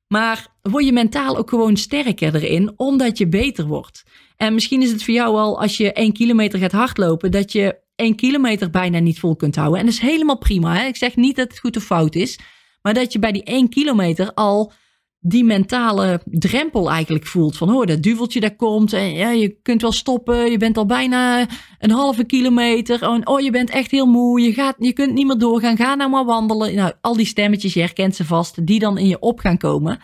Maar 0.08 0.48
word 0.62 0.86
je 0.86 0.94
mentaal 0.94 1.38
ook 1.38 1.50
gewoon 1.50 1.78
sterker 1.78 2.36
erin, 2.36 2.74
omdat 2.76 3.18
je 3.18 3.28
beter 3.28 3.66
wordt. 3.66 4.04
En 4.38 4.54
misschien 4.54 4.82
is 4.82 4.92
het 4.92 5.04
voor 5.04 5.14
jou 5.14 5.36
al 5.36 5.62
als 5.62 5.78
je 5.78 5.94
één 5.94 6.14
kilometer 6.14 6.60
gaat 6.60 6.72
hardlopen, 6.72 7.32
dat 7.32 7.52
je 7.52 7.80
één 7.96 8.16
kilometer 8.16 8.70
bijna 8.70 9.00
niet 9.00 9.20
vol 9.20 9.36
kunt 9.36 9.56
houden. 9.56 9.80
En 9.80 9.86
dat 9.86 9.94
is 9.94 10.00
helemaal 10.00 10.38
prima. 10.38 10.76
Hè? 10.76 10.86
Ik 10.86 10.96
zeg 10.96 11.16
niet 11.16 11.36
dat 11.36 11.50
het 11.50 11.60
goed 11.60 11.78
of 11.78 11.84
fout 11.84 12.16
is, 12.16 12.40
maar 12.82 12.94
dat 12.94 13.14
je 13.14 13.20
bij 13.20 13.32
die 13.32 13.44
één 13.44 13.70
kilometer 13.70 14.34
al 14.34 14.72
die 15.20 15.44
mentale 15.44 16.22
drempel 16.26 16.92
eigenlijk 16.92 17.26
voelt. 17.26 17.58
Van 17.58 17.70
hoor, 17.70 17.86
dat 17.86 18.02
duveltje 18.04 18.40
dat 18.40 18.56
komt 18.56 18.94
en 18.94 19.14
ja, 19.14 19.30
je 19.30 19.60
kunt 19.62 19.82
wel 19.82 19.92
stoppen. 19.92 20.52
Je 20.52 20.58
bent 20.58 20.78
al 20.78 20.86
bijna 20.86 21.48
een 21.80 21.92
halve 21.92 22.24
kilometer. 22.24 23.10
Oh, 23.10 23.20
oh, 23.24 23.40
je 23.40 23.52
bent 23.52 23.70
echt 23.70 23.92
heel 23.92 24.06
moe. 24.06 24.42
Je, 24.42 24.54
gaat, 24.54 24.76
je 24.78 24.94
kunt 24.94 25.14
niet 25.14 25.28
meer 25.28 25.38
doorgaan. 25.38 25.78
Ga 25.78 25.96
nou 25.96 26.10
maar 26.10 26.26
wandelen. 26.26 26.76
Nou, 26.76 26.94
al 27.02 27.16
die 27.16 27.26
stemmetjes, 27.26 27.74
je 27.74 27.80
herkent 27.80 28.16
ze 28.16 28.26
vast, 28.26 28.66
die 28.66 28.80
dan 28.80 28.98
in 28.98 29.08
je 29.08 29.20
op 29.20 29.40
gaan 29.40 29.58
komen. 29.58 30.00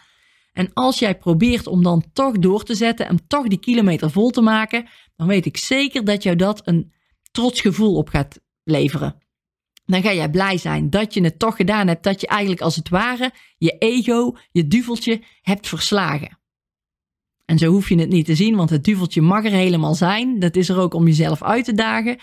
En 0.54 0.74
als 0.74 1.00
jij 1.00 1.18
probeert 1.18 1.68
om 1.68 1.84
dan 1.84 2.04
toch 2.14 2.40
door 2.40 2.64
te 2.64 2.76
zetten 2.76 3.08
en 3.08 3.28
toch 3.28 3.48
die 3.48 3.60
kilometer 3.60 4.12
vol 4.12 4.30
te 4.30 4.42
maken, 4.42 4.88
dan 5.16 5.28
weet 5.28 5.46
ik 5.46 5.58
zeker 5.58 6.06
dat 6.06 6.24
jou 6.24 6.36
dat 6.36 6.62
een 6.64 6.94
trots 7.32 7.62
gevoel 7.62 7.96
op 7.96 8.10
gaat 8.10 8.40
leveren 8.64 9.25
dan 9.86 10.02
ga 10.02 10.14
jij 10.14 10.30
blij 10.30 10.58
zijn 10.58 10.90
dat 10.90 11.14
je 11.14 11.24
het 11.24 11.40
toch 11.40 11.56
gedaan 11.56 11.88
hebt. 11.88 12.04
Dat 12.04 12.22
je 12.22 12.28
eigenlijk 12.28 12.62
als 12.62 12.76
het 12.76 12.90
ware 12.90 13.32
je 13.58 13.78
ego, 13.78 14.38
je 14.52 14.68
duveltje 14.68 15.22
hebt 15.42 15.68
verslagen. 15.68 16.40
En 17.46 17.58
zo 17.58 17.72
hoef 17.72 17.90
je 17.90 18.00
het 18.00 18.10
niet 18.10 18.26
te 18.26 18.36
zien, 18.36 18.56
want 18.56 18.70
het 18.70 18.84
duveltje 18.84 19.22
mag 19.22 19.46
er 19.46 19.52
helemaal 19.52 19.96
zijn. 19.96 20.40
Dat 20.40 20.56
is 20.56 20.70
er 20.70 20.80
ook 20.80 20.94
om 20.94 21.06
jezelf 21.06 21.44
uit 21.44 21.66
te 21.66 21.74
dagen. 21.74 22.18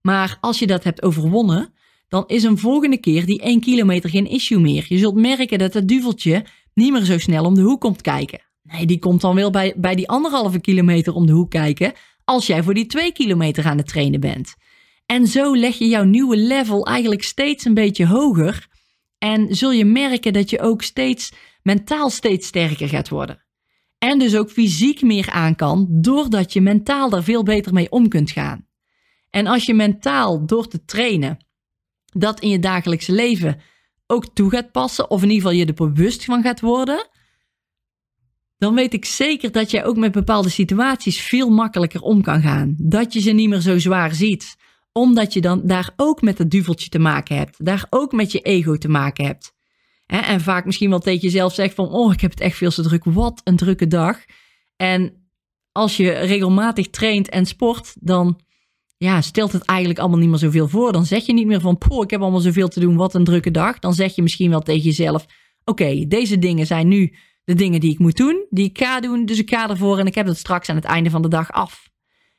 Maar 0.00 0.38
als 0.40 0.58
je 0.58 0.66
dat 0.66 0.84
hebt 0.84 1.02
overwonnen, 1.02 1.72
dan 2.08 2.24
is 2.26 2.42
een 2.42 2.58
volgende 2.58 2.98
keer 2.98 3.26
die 3.26 3.40
1 3.40 3.60
kilometer 3.60 4.10
geen 4.10 4.26
issue 4.26 4.58
meer. 4.58 4.86
Je 4.88 4.98
zult 4.98 5.14
merken 5.14 5.58
dat 5.58 5.74
het 5.74 5.88
duveltje 5.88 6.44
niet 6.74 6.92
meer 6.92 7.04
zo 7.04 7.18
snel 7.18 7.44
om 7.44 7.54
de 7.54 7.60
hoek 7.60 7.80
komt 7.80 8.02
kijken. 8.02 8.40
Nee, 8.62 8.86
die 8.86 8.98
komt 8.98 9.20
dan 9.20 9.34
wel 9.34 9.50
bij, 9.50 9.74
bij 9.76 9.94
die 9.94 10.08
anderhalve 10.08 10.60
kilometer 10.60 11.14
om 11.14 11.26
de 11.26 11.32
hoek 11.32 11.50
kijken. 11.50 11.92
Als 12.24 12.46
jij 12.46 12.62
voor 12.62 12.74
die 12.74 12.86
2 12.86 13.12
kilometer 13.12 13.64
aan 13.64 13.76
het 13.76 13.88
trainen 13.88 14.20
bent. 14.20 14.54
En 15.06 15.26
zo 15.26 15.56
leg 15.56 15.78
je 15.78 15.88
jouw 15.88 16.04
nieuwe 16.04 16.36
level 16.36 16.86
eigenlijk 16.86 17.22
steeds 17.22 17.64
een 17.64 17.74
beetje 17.74 18.06
hoger. 18.06 18.66
En 19.18 19.54
zul 19.54 19.72
je 19.72 19.84
merken 19.84 20.32
dat 20.32 20.50
je 20.50 20.60
ook 20.60 20.82
steeds 20.82 21.32
mentaal 21.62 22.10
steeds 22.10 22.46
sterker 22.46 22.88
gaat 22.88 23.08
worden. 23.08 23.44
En 23.98 24.18
dus 24.18 24.36
ook 24.36 24.50
fysiek 24.50 25.02
meer 25.02 25.30
aan 25.30 25.54
kan, 25.54 25.86
doordat 25.90 26.52
je 26.52 26.60
mentaal 26.60 27.10
daar 27.10 27.22
veel 27.22 27.42
beter 27.42 27.72
mee 27.72 27.90
om 27.90 28.08
kunt 28.08 28.30
gaan. 28.30 28.66
En 29.30 29.46
als 29.46 29.64
je 29.64 29.74
mentaal 29.74 30.46
door 30.46 30.68
te 30.68 30.84
trainen 30.84 31.46
dat 32.12 32.40
in 32.40 32.48
je 32.48 32.58
dagelijkse 32.58 33.12
leven 33.12 33.60
ook 34.06 34.34
toe 34.34 34.50
gaat 34.50 34.72
passen, 34.72 35.10
of 35.10 35.22
in 35.22 35.30
ieder 35.30 35.42
geval 35.42 35.58
je 35.58 35.66
er 35.66 35.74
bewust 35.74 36.24
van 36.24 36.42
gaat 36.42 36.60
worden, 36.60 37.08
dan 38.58 38.74
weet 38.74 38.94
ik 38.94 39.04
zeker 39.04 39.52
dat 39.52 39.70
jij 39.70 39.84
ook 39.84 39.96
met 39.96 40.12
bepaalde 40.12 40.48
situaties 40.48 41.20
veel 41.20 41.50
makkelijker 41.50 42.00
om 42.00 42.22
kan 42.22 42.42
gaan. 42.42 42.74
Dat 42.78 43.12
je 43.12 43.20
ze 43.20 43.30
niet 43.30 43.48
meer 43.48 43.60
zo 43.60 43.78
zwaar 43.78 44.14
ziet 44.14 44.56
omdat 44.96 45.32
je 45.32 45.40
dan 45.40 45.60
daar 45.64 45.90
ook 45.96 46.22
met 46.22 46.38
het 46.38 46.50
duveltje 46.50 46.88
te 46.88 46.98
maken 46.98 47.36
hebt. 47.36 47.64
Daar 47.64 47.86
ook 47.90 48.12
met 48.12 48.32
je 48.32 48.40
ego 48.40 48.76
te 48.76 48.88
maken 48.88 49.24
hebt. 49.24 49.54
En 50.06 50.40
vaak 50.40 50.64
misschien 50.64 50.90
wel 50.90 50.98
tegen 50.98 51.20
jezelf 51.20 51.54
zegt 51.54 51.74
van... 51.74 51.88
oh, 51.88 52.12
ik 52.12 52.20
heb 52.20 52.30
het 52.30 52.40
echt 52.40 52.56
veel 52.56 52.70
te 52.70 52.82
druk. 52.82 53.04
Wat 53.04 53.40
een 53.44 53.56
drukke 53.56 53.86
dag. 53.86 54.18
En 54.76 55.28
als 55.72 55.96
je 55.96 56.10
regelmatig 56.10 56.90
traint 56.90 57.28
en 57.28 57.46
sport... 57.46 57.96
dan 58.00 58.40
ja, 58.96 59.20
stelt 59.20 59.52
het 59.52 59.64
eigenlijk 59.64 59.98
allemaal 59.98 60.18
niet 60.18 60.28
meer 60.28 60.38
zoveel 60.38 60.68
voor. 60.68 60.92
Dan 60.92 61.06
zeg 61.06 61.26
je 61.26 61.32
niet 61.32 61.46
meer 61.46 61.60
van... 61.60 61.78
poh, 61.78 62.04
ik 62.04 62.10
heb 62.10 62.20
allemaal 62.20 62.40
zoveel 62.40 62.68
te 62.68 62.80
doen. 62.80 62.96
Wat 62.96 63.14
een 63.14 63.24
drukke 63.24 63.50
dag. 63.50 63.78
Dan 63.78 63.94
zeg 63.94 64.14
je 64.14 64.22
misschien 64.22 64.50
wel 64.50 64.60
tegen 64.60 64.82
jezelf... 64.82 65.26
oké, 65.64 66.04
deze 66.08 66.38
dingen 66.38 66.66
zijn 66.66 66.88
nu 66.88 67.14
de 67.44 67.54
dingen 67.54 67.80
die 67.80 67.92
ik 67.92 67.98
moet 67.98 68.16
doen. 68.16 68.46
Die 68.50 68.68
ik 68.68 68.78
ga 68.78 69.00
doen. 69.00 69.26
Dus 69.26 69.38
ik 69.38 69.50
ga 69.50 69.70
ervoor 69.70 69.98
en 69.98 70.06
ik 70.06 70.14
heb 70.14 70.26
het 70.26 70.38
straks 70.38 70.68
aan 70.68 70.76
het 70.76 70.84
einde 70.84 71.10
van 71.10 71.22
de 71.22 71.28
dag 71.28 71.50
af. 71.50 71.85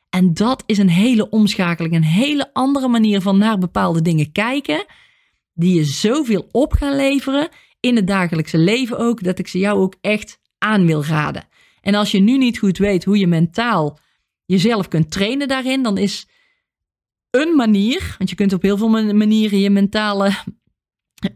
En 0.09 0.33
dat 0.33 0.63
is 0.65 0.77
een 0.77 0.89
hele 0.89 1.29
omschakeling, 1.29 1.95
een 1.95 2.03
hele 2.03 2.53
andere 2.53 2.87
manier 2.87 3.21
van 3.21 3.37
naar 3.37 3.57
bepaalde 3.57 4.01
dingen 4.01 4.31
kijken, 4.31 4.85
die 5.53 5.75
je 5.75 5.83
zoveel 5.83 6.47
op 6.51 6.73
gaan 6.73 6.95
leveren 6.95 7.49
in 7.79 7.95
het 7.95 8.07
dagelijkse 8.07 8.57
leven 8.57 8.97
ook, 8.97 9.23
dat 9.23 9.39
ik 9.39 9.47
ze 9.47 9.57
jou 9.57 9.79
ook 9.79 9.95
echt 10.01 10.39
aan 10.57 10.85
wil 10.85 11.03
raden. 11.05 11.47
En 11.81 11.95
als 11.95 12.11
je 12.11 12.19
nu 12.19 12.37
niet 12.37 12.59
goed 12.59 12.77
weet 12.77 13.03
hoe 13.03 13.17
je 13.17 13.27
mentaal 13.27 13.99
jezelf 14.45 14.87
kunt 14.87 15.11
trainen 15.11 15.47
daarin, 15.47 15.83
dan 15.83 15.97
is 15.97 16.27
een 17.29 17.55
manier, 17.55 18.15
want 18.17 18.29
je 18.29 18.35
kunt 18.35 18.53
op 18.53 18.61
heel 18.61 18.77
veel 18.77 19.13
manieren 19.13 19.59
je 19.59 19.69
mentale, 19.69 20.31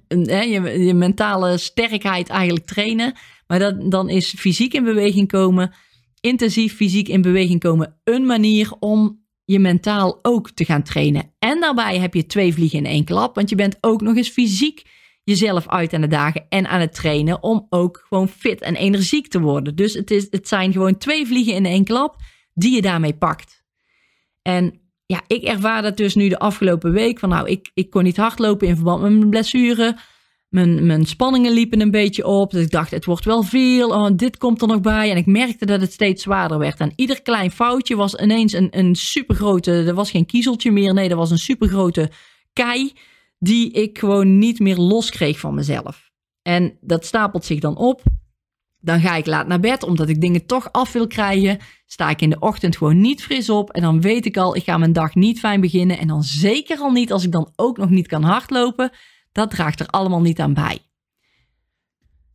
je, 0.07 0.75
je 0.85 0.93
mentale 0.93 1.57
sterkheid 1.57 2.29
eigenlijk 2.29 2.65
trainen, 2.65 3.13
maar 3.47 3.59
dat, 3.59 3.91
dan 3.91 4.09
is 4.09 4.33
fysiek 4.37 4.73
in 4.73 4.83
beweging 4.83 5.27
komen 5.27 5.73
intensief 6.21 6.75
fysiek 6.75 7.07
in 7.07 7.21
beweging 7.21 7.59
komen 7.59 7.99
een 8.03 8.25
manier 8.25 8.73
om 8.79 9.19
je 9.45 9.59
mentaal 9.59 10.19
ook 10.21 10.49
te 10.49 10.65
gaan 10.65 10.83
trainen. 10.83 11.33
En 11.39 11.59
daarbij 11.59 11.99
heb 11.99 12.13
je 12.13 12.25
twee 12.25 12.53
vliegen 12.53 12.77
in 12.77 12.85
één 12.85 13.03
klap, 13.03 13.35
want 13.35 13.49
je 13.49 13.55
bent 13.55 13.77
ook 13.81 14.01
nog 14.01 14.15
eens 14.15 14.29
fysiek 14.29 14.83
jezelf 15.23 15.67
uit 15.67 15.93
aan 15.93 16.01
de 16.01 16.07
dagen 16.07 16.45
en 16.49 16.67
aan 16.67 16.79
het 16.79 16.93
trainen 16.93 17.43
om 17.43 17.65
ook 17.69 18.05
gewoon 18.07 18.27
fit 18.27 18.61
en 18.61 18.75
energiek 18.75 19.27
te 19.27 19.39
worden. 19.39 19.75
Dus 19.75 19.93
het, 19.93 20.11
is, 20.11 20.27
het 20.29 20.47
zijn 20.47 20.71
gewoon 20.71 20.97
twee 20.97 21.27
vliegen 21.27 21.53
in 21.53 21.65
één 21.65 21.83
klap 21.83 22.15
die 22.53 22.75
je 22.75 22.81
daarmee 22.81 23.13
pakt. 23.13 23.63
En 24.41 24.81
ja, 25.05 25.21
ik 25.27 25.43
ervaar 25.43 25.81
dat 25.81 25.97
dus 25.97 26.15
nu 26.15 26.29
de 26.29 26.39
afgelopen 26.39 26.91
week. 26.91 27.19
Van 27.19 27.29
nou, 27.29 27.49
ik, 27.49 27.71
ik 27.73 27.89
kon 27.89 28.03
niet 28.03 28.17
hardlopen 28.17 28.67
in 28.67 28.75
verband 28.75 29.01
met 29.01 29.11
mijn 29.11 29.29
blessure. 29.29 29.97
Mijn, 30.51 30.85
mijn 30.85 31.05
spanningen 31.05 31.51
liepen 31.51 31.81
een 31.81 31.91
beetje 31.91 32.25
op. 32.25 32.51
Dus 32.51 32.63
ik 32.63 32.71
dacht, 32.71 32.91
het 32.91 33.05
wordt 33.05 33.25
wel 33.25 33.43
veel. 33.43 33.89
Oh, 33.89 34.09
dit 34.15 34.37
komt 34.37 34.61
er 34.61 34.67
nog 34.67 34.81
bij. 34.81 35.11
En 35.11 35.17
ik 35.17 35.25
merkte 35.25 35.65
dat 35.65 35.81
het 35.81 35.93
steeds 35.93 36.23
zwaarder 36.23 36.57
werd. 36.57 36.79
En 36.79 36.93
ieder 36.95 37.21
klein 37.21 37.51
foutje 37.51 37.95
was 37.95 38.15
ineens 38.15 38.53
een, 38.53 38.67
een 38.71 38.95
supergrote... 38.95 39.71
Er 39.71 39.93
was 39.93 40.11
geen 40.11 40.25
kiezeltje 40.25 40.71
meer. 40.71 40.93
Nee, 40.93 41.09
er 41.09 41.15
was 41.15 41.31
een 41.31 41.37
supergrote 41.37 42.11
kei 42.53 42.91
die 43.39 43.71
ik 43.71 43.99
gewoon 43.99 44.37
niet 44.37 44.59
meer 44.59 44.77
los 44.77 45.09
kreeg 45.09 45.39
van 45.39 45.53
mezelf. 45.53 46.11
En 46.41 46.77
dat 46.81 47.05
stapelt 47.05 47.45
zich 47.45 47.59
dan 47.59 47.77
op. 47.77 48.01
Dan 48.79 48.99
ga 48.99 49.15
ik 49.15 49.25
laat 49.25 49.47
naar 49.47 49.59
bed, 49.59 49.83
omdat 49.83 50.09
ik 50.09 50.21
dingen 50.21 50.45
toch 50.45 50.71
af 50.71 50.91
wil 50.91 51.07
krijgen. 51.07 51.59
Sta 51.85 52.09
ik 52.09 52.21
in 52.21 52.29
de 52.29 52.39
ochtend 52.39 52.77
gewoon 52.77 53.01
niet 53.01 53.23
fris 53.23 53.49
op. 53.49 53.69
En 53.69 53.81
dan 53.81 54.01
weet 54.01 54.25
ik 54.25 54.37
al, 54.37 54.55
ik 54.55 54.63
ga 54.63 54.77
mijn 54.77 54.93
dag 54.93 55.15
niet 55.15 55.39
fijn 55.39 55.61
beginnen. 55.61 55.97
En 55.97 56.07
dan 56.07 56.23
zeker 56.23 56.77
al 56.77 56.91
niet 56.91 57.11
als 57.11 57.23
ik 57.23 57.31
dan 57.31 57.51
ook 57.55 57.77
nog 57.77 57.89
niet 57.89 58.07
kan 58.07 58.23
hardlopen. 58.23 58.91
Dat 59.31 59.49
draagt 59.49 59.79
er 59.79 59.87
allemaal 59.87 60.21
niet 60.21 60.39
aan 60.39 60.53
bij. 60.53 60.79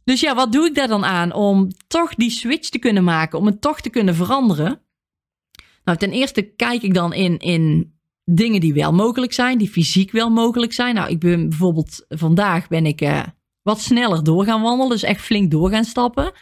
Dus 0.05 0.21
ja, 0.21 0.35
wat 0.35 0.53
doe 0.53 0.67
ik 0.67 0.75
daar 0.75 0.89
dan 0.89 1.05
aan 1.05 1.33
om 1.33 1.71
toch 1.87 2.15
die 2.15 2.31
switch 2.31 2.69
te 2.69 2.79
kunnen 2.79 3.05
maken, 3.05 3.39
om 3.39 3.47
het 3.47 3.61
toch 3.61 3.81
te 3.81 3.91
kunnen 3.91 4.15
veranderen? 4.15 4.81
Nou, 5.85 5.99
ten 5.99 6.11
eerste 6.11 6.43
kijk 6.43 6.83
ik 6.83 6.95
dan 6.95 7.13
in, 7.13 7.39
in 7.39 7.95
dingen 8.25 8.61
die 8.61 8.75
wel 8.75 8.93
mogelijk 8.93 9.33
zijn, 9.33 9.59
die 9.59 9.71
fysiek 9.71 10.11
wel 10.11 10.31
mogelijk 10.31 10.73
zijn. 10.73 10.95
Nou, 10.95 11.11
ik 11.11 11.19
ben 11.19 11.49
bijvoorbeeld 11.49 12.05
vandaag 12.09 12.69
ben 12.69 12.87
ik 12.87 13.01
uh, 13.01 13.23
wat 13.63 13.81
sneller 13.81 14.25
door 14.25 14.45
gaan 14.45 14.63
wandelen, 14.63 14.91
dus 14.91 15.03
echt 15.03 15.21
flink 15.21 15.51
door 15.51 15.71
gaan 15.71 15.85
stappen. 15.85 16.33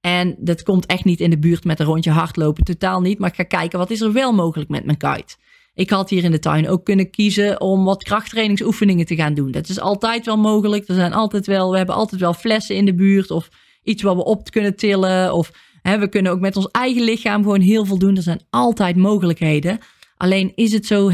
En 0.00 0.36
dat 0.38 0.62
komt 0.62 0.86
echt 0.86 1.04
niet 1.04 1.20
in 1.20 1.30
de 1.30 1.38
buurt 1.38 1.64
met 1.64 1.80
een 1.80 1.86
rondje 1.86 2.10
hardlopen, 2.10 2.64
totaal 2.64 3.00
niet. 3.00 3.18
Maar 3.18 3.30
ik 3.30 3.36
ga 3.36 3.42
kijken 3.42 3.78
wat 3.78 3.90
is 3.90 4.00
er 4.00 4.12
wel 4.12 4.32
mogelijk 4.32 4.70
met 4.70 4.84
mijn 4.84 4.96
kite. 4.96 5.36
Ik 5.76 5.90
had 5.90 6.10
hier 6.10 6.24
in 6.24 6.30
de 6.30 6.38
tuin 6.38 6.68
ook 6.68 6.84
kunnen 6.84 7.10
kiezen 7.10 7.60
om 7.60 7.84
wat 7.84 8.02
krachttrainingsoefeningen 8.02 9.06
te 9.06 9.14
gaan 9.14 9.34
doen. 9.34 9.50
Dat 9.50 9.68
is 9.68 9.80
altijd 9.80 10.26
wel 10.26 10.36
mogelijk. 10.36 10.88
Er 10.88 10.94
zijn 10.94 11.12
altijd 11.12 11.46
wel, 11.46 11.70
we 11.70 11.76
hebben 11.76 11.94
altijd 11.94 12.20
wel 12.20 12.34
flessen 12.34 12.76
in 12.76 12.84
de 12.84 12.94
buurt 12.94 13.30
of 13.30 13.48
iets 13.82 14.02
wat 14.02 14.16
we 14.16 14.24
op 14.24 14.50
kunnen 14.50 14.76
tillen. 14.76 15.34
Of 15.34 15.50
hè, 15.82 15.98
we 15.98 16.08
kunnen 16.08 16.32
ook 16.32 16.40
met 16.40 16.56
ons 16.56 16.68
eigen 16.70 17.02
lichaam 17.02 17.42
gewoon 17.42 17.60
heel 17.60 17.84
veel 17.84 17.98
doen. 17.98 18.16
Er 18.16 18.22
zijn 18.22 18.46
altijd 18.50 18.96
mogelijkheden. 18.96 19.78
Alleen 20.16 20.52
is 20.54 20.72
het 20.72 20.86
zo, 20.86 21.10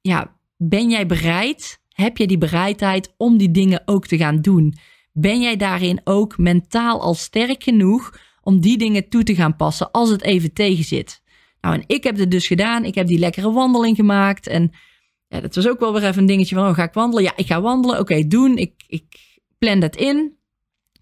ja, 0.00 0.36
ben 0.56 0.90
jij 0.90 1.06
bereid? 1.06 1.80
Heb 1.88 2.16
je 2.16 2.26
die 2.26 2.38
bereidheid 2.38 3.14
om 3.16 3.36
die 3.36 3.50
dingen 3.50 3.82
ook 3.84 4.06
te 4.06 4.16
gaan 4.16 4.40
doen? 4.40 4.74
Ben 5.12 5.40
jij 5.40 5.56
daarin 5.56 6.00
ook 6.04 6.38
mentaal 6.38 7.00
al 7.00 7.14
sterk 7.14 7.62
genoeg 7.62 8.18
om 8.42 8.60
die 8.60 8.78
dingen 8.78 9.08
toe 9.08 9.22
te 9.22 9.34
gaan 9.34 9.56
passen 9.56 9.90
als 9.90 10.08
het 10.08 10.22
even 10.22 10.52
tegen 10.52 10.84
zit? 10.84 11.24
Nou, 11.66 11.78
en 11.78 11.84
ik 11.86 12.04
heb 12.04 12.16
het 12.16 12.30
dus 12.30 12.46
gedaan. 12.46 12.84
Ik 12.84 12.94
heb 12.94 13.06
die 13.06 13.18
lekkere 13.18 13.52
wandeling 13.52 13.96
gemaakt. 13.96 14.46
En 14.46 14.70
ja, 15.28 15.40
dat 15.40 15.54
was 15.54 15.68
ook 15.68 15.80
wel 15.80 15.92
weer 15.92 16.04
even 16.04 16.20
een 16.20 16.26
dingetje 16.26 16.54
van, 16.54 16.68
oh, 16.68 16.74
ga 16.74 16.82
ik 16.82 16.92
wandelen? 16.92 17.24
Ja, 17.24 17.32
ik 17.36 17.46
ga 17.46 17.60
wandelen. 17.60 17.98
Oké, 17.98 18.26
doen. 18.26 18.56
Ik, 18.56 18.72
ik 18.86 19.04
plan 19.58 19.80
dat 19.80 19.96
in. 19.96 20.36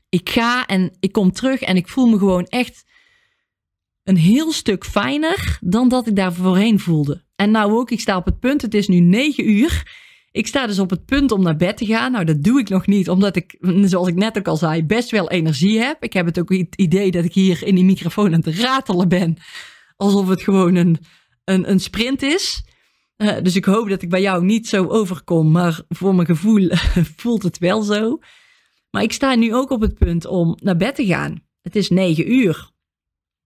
Ik 0.08 0.28
ga 0.28 0.66
en 0.66 0.96
ik 1.00 1.12
kom 1.12 1.32
terug 1.32 1.60
en 1.60 1.76
ik 1.76 1.88
voel 1.88 2.06
me 2.06 2.18
gewoon 2.18 2.44
echt 2.44 2.84
een 4.04 4.16
heel 4.16 4.52
stuk 4.52 4.84
fijner 4.84 5.58
dan 5.60 5.88
dat 5.88 6.06
ik 6.06 6.16
daar 6.16 6.32
voorheen 6.32 6.80
voelde. 6.80 7.24
En 7.36 7.50
nou 7.50 7.72
ook, 7.72 7.90
ik 7.90 8.00
sta 8.00 8.16
op 8.16 8.24
het 8.24 8.40
punt, 8.40 8.62
het 8.62 8.74
is 8.74 8.88
nu 8.88 9.00
negen 9.00 9.50
uur. 9.50 10.02
Ik 10.30 10.46
sta 10.46 10.66
dus 10.66 10.78
op 10.78 10.90
het 10.90 11.04
punt 11.04 11.32
om 11.32 11.42
naar 11.42 11.56
bed 11.56 11.76
te 11.76 11.86
gaan. 11.86 12.12
Nou, 12.12 12.24
dat 12.24 12.42
doe 12.42 12.60
ik 12.60 12.68
nog 12.68 12.86
niet, 12.86 13.08
omdat 13.08 13.36
ik, 13.36 13.56
zoals 13.84 14.08
ik 14.08 14.14
net 14.14 14.38
ook 14.38 14.48
al 14.48 14.56
zei, 14.56 14.84
best 14.84 15.10
wel 15.10 15.30
energie 15.30 15.80
heb. 15.80 16.02
Ik 16.02 16.12
heb 16.12 16.26
het 16.26 16.38
ook 16.38 16.52
het 16.52 16.76
idee 16.76 17.10
dat 17.10 17.24
ik 17.24 17.34
hier 17.34 17.62
in 17.62 17.74
die 17.74 17.84
microfoon 17.84 18.34
aan 18.34 18.42
het 18.44 18.58
ratelen 18.58 19.08
ben 19.08 19.38
alsof 19.96 20.28
het 20.28 20.42
gewoon 20.42 20.74
een, 20.74 20.98
een, 21.44 21.70
een 21.70 21.80
sprint 21.80 22.22
is. 22.22 22.64
Uh, 23.16 23.36
dus 23.42 23.56
ik 23.56 23.64
hoop 23.64 23.88
dat 23.88 24.02
ik 24.02 24.10
bij 24.10 24.20
jou 24.20 24.44
niet 24.44 24.68
zo 24.68 24.86
overkom, 24.86 25.50
maar 25.50 25.80
voor 25.88 26.14
mijn 26.14 26.26
gevoel 26.26 26.68
voelt 27.16 27.42
het 27.42 27.58
wel 27.58 27.82
zo. 27.82 28.18
Maar 28.90 29.02
ik 29.02 29.12
sta 29.12 29.34
nu 29.34 29.54
ook 29.54 29.70
op 29.70 29.80
het 29.80 29.94
punt 29.94 30.26
om 30.26 30.56
naar 30.62 30.76
bed 30.76 30.94
te 30.94 31.06
gaan. 31.06 31.42
Het 31.62 31.76
is 31.76 31.90
negen 31.90 32.32
uur. 32.32 32.72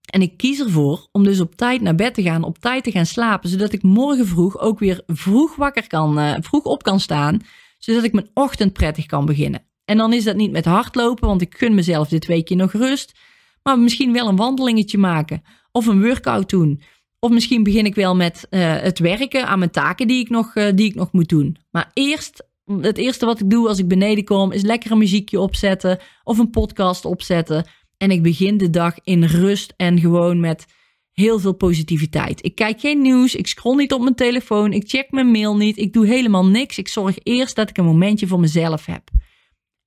En 0.09 0.21
ik 0.21 0.37
kies 0.37 0.59
ervoor 0.59 1.07
om 1.11 1.23
dus 1.23 1.39
op 1.39 1.55
tijd 1.55 1.81
naar 1.81 1.95
bed 1.95 2.13
te 2.13 2.21
gaan, 2.21 2.43
op 2.43 2.57
tijd 2.57 2.83
te 2.83 2.91
gaan 2.91 3.05
slapen, 3.05 3.49
zodat 3.49 3.73
ik 3.73 3.83
morgen 3.83 4.27
vroeg 4.27 4.59
ook 4.59 4.79
weer 4.79 5.03
vroeg 5.07 5.55
wakker 5.55 5.87
kan, 5.87 6.19
uh, 6.19 6.35
vroeg 6.39 6.63
op 6.63 6.83
kan 6.83 6.99
staan, 6.99 7.41
zodat 7.77 8.03
ik 8.03 8.13
mijn 8.13 8.29
ochtend 8.33 8.73
prettig 8.73 9.05
kan 9.05 9.25
beginnen. 9.25 9.67
En 9.85 9.97
dan 9.97 10.13
is 10.13 10.23
dat 10.23 10.35
niet 10.35 10.51
met 10.51 10.65
hardlopen, 10.65 11.27
want 11.27 11.41
ik 11.41 11.55
gun 11.57 11.75
mezelf 11.75 12.07
dit 12.07 12.25
weekje 12.25 12.55
nog 12.55 12.71
rust, 12.71 13.19
maar 13.63 13.79
misschien 13.79 14.13
wel 14.13 14.27
een 14.27 14.35
wandelingetje 14.35 14.97
maken 14.97 15.41
of 15.71 15.85
een 15.85 16.01
workout 16.01 16.49
doen. 16.49 16.81
Of 17.19 17.31
misschien 17.31 17.63
begin 17.63 17.85
ik 17.85 17.95
wel 17.95 18.15
met 18.15 18.47
uh, 18.49 18.75
het 18.75 18.99
werken 18.99 19.47
aan 19.47 19.59
mijn 19.59 19.71
taken 19.71 20.07
die 20.07 20.19
ik, 20.19 20.29
nog, 20.29 20.55
uh, 20.55 20.67
die 20.75 20.89
ik 20.89 20.95
nog 20.95 21.11
moet 21.11 21.29
doen. 21.29 21.57
Maar 21.71 21.91
eerst, 21.93 22.47
het 22.81 22.97
eerste 22.97 23.25
wat 23.25 23.39
ik 23.39 23.49
doe 23.49 23.67
als 23.67 23.79
ik 23.79 23.87
beneden 23.87 24.23
kom, 24.23 24.51
is 24.51 24.61
lekker 24.61 24.91
een 24.91 24.97
muziekje 24.97 25.39
opzetten 25.39 25.99
of 26.23 26.37
een 26.37 26.49
podcast 26.49 27.05
opzetten. 27.05 27.65
En 27.97 28.11
ik 28.11 28.23
begin 28.23 28.57
de 28.57 28.69
dag 28.69 28.95
in 29.03 29.23
rust 29.23 29.73
en 29.77 29.99
gewoon 29.99 30.39
met 30.39 30.65
heel 31.11 31.39
veel 31.39 31.53
positiviteit. 31.53 32.45
Ik 32.45 32.55
kijk 32.55 32.79
geen 32.79 33.01
nieuws, 33.01 33.35
ik 33.35 33.47
scroll 33.47 33.75
niet 33.75 33.93
op 33.93 34.01
mijn 34.01 34.15
telefoon, 34.15 34.73
ik 34.73 34.89
check 34.89 35.11
mijn 35.11 35.31
mail 35.31 35.57
niet, 35.57 35.77
ik 35.77 35.93
doe 35.93 36.07
helemaal 36.07 36.45
niks. 36.45 36.77
Ik 36.77 36.87
zorg 36.87 37.17
eerst 37.23 37.55
dat 37.55 37.69
ik 37.69 37.77
een 37.77 37.85
momentje 37.85 38.27
voor 38.27 38.39
mezelf 38.39 38.85
heb. 38.85 39.09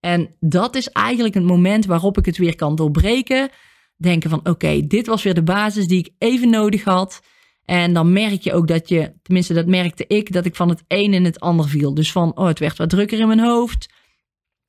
En 0.00 0.36
dat 0.40 0.76
is 0.76 0.88
eigenlijk 0.88 1.34
het 1.34 1.44
moment 1.44 1.86
waarop 1.86 2.18
ik 2.18 2.26
het 2.26 2.38
weer 2.38 2.54
kan 2.54 2.74
doorbreken 2.74 3.50
denken 4.02 4.30
van 4.30 4.40
oké, 4.42 4.86
dit 4.86 5.06
was 5.06 5.22
weer 5.22 5.34
de 5.34 5.42
basis 5.42 5.86
die 5.86 5.98
ik 5.98 6.10
even 6.18 6.50
nodig 6.50 6.84
had. 6.84 7.20
En 7.64 7.92
dan 7.92 8.12
merk 8.12 8.42
je 8.42 8.52
ook 8.52 8.68
dat 8.68 8.88
je, 8.88 9.12
tenminste 9.22 9.54
dat 9.54 9.66
merkte 9.66 10.04
ik, 10.06 10.32
dat 10.32 10.44
ik 10.44 10.56
van 10.56 10.68
het 10.68 10.84
een 10.88 11.14
in 11.14 11.24
het 11.24 11.40
ander 11.40 11.68
viel. 11.68 11.94
Dus 11.94 12.12
van, 12.12 12.36
oh 12.36 12.46
het 12.46 12.58
werd 12.58 12.78
wat 12.78 12.90
drukker 12.90 13.18
in 13.18 13.26
mijn 13.26 13.40
hoofd. 13.40 13.88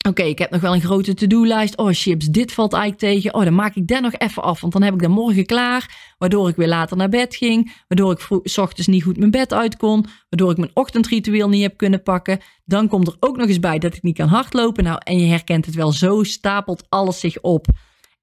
Oké, 0.07 0.23
ik 0.23 0.39
heb 0.39 0.51
nog 0.51 0.61
wel 0.61 0.73
een 0.73 0.81
grote 0.81 1.13
to-do-lijst. 1.13 1.77
Oh 1.77 1.89
chips, 1.91 2.25
dit 2.25 2.53
valt 2.53 2.73
eigenlijk 2.73 3.03
tegen. 3.03 3.33
Oh, 3.33 3.43
dan 3.43 3.55
maak 3.55 3.75
ik 3.75 3.87
dat 3.87 4.01
nog 4.01 4.13
even 4.17 4.43
af, 4.43 4.61
want 4.61 4.73
dan 4.73 4.81
heb 4.81 4.93
ik 4.93 5.01
dat 5.01 5.09
morgen 5.09 5.45
klaar. 5.45 6.13
Waardoor 6.17 6.49
ik 6.49 6.55
weer 6.55 6.67
later 6.67 6.97
naar 6.97 7.09
bed 7.09 7.35
ging. 7.35 7.83
Waardoor 7.87 8.11
ik 8.11 8.39
s 8.43 8.57
ochtends 8.57 8.87
niet 8.87 9.03
goed 9.03 9.17
mijn 9.17 9.31
bed 9.31 9.53
uit 9.53 9.77
kon. 9.77 10.05
Waardoor 10.29 10.51
ik 10.51 10.57
mijn 10.57 10.71
ochtendritueel 10.73 11.49
niet 11.49 11.61
heb 11.61 11.77
kunnen 11.77 12.03
pakken. 12.03 12.39
Dan 12.65 12.87
komt 12.87 13.07
er 13.07 13.15
ook 13.19 13.37
nog 13.37 13.47
eens 13.47 13.59
bij 13.59 13.79
dat 13.79 13.95
ik 13.95 14.03
niet 14.03 14.17
kan 14.17 14.27
hardlopen. 14.27 14.83
Nou, 14.83 14.97
en 15.03 15.19
je 15.19 15.25
herkent 15.25 15.65
het 15.65 15.75
wel, 15.75 15.91
zo 15.91 16.23
stapelt 16.23 16.85
alles 16.89 17.19
zich 17.19 17.41
op. 17.41 17.67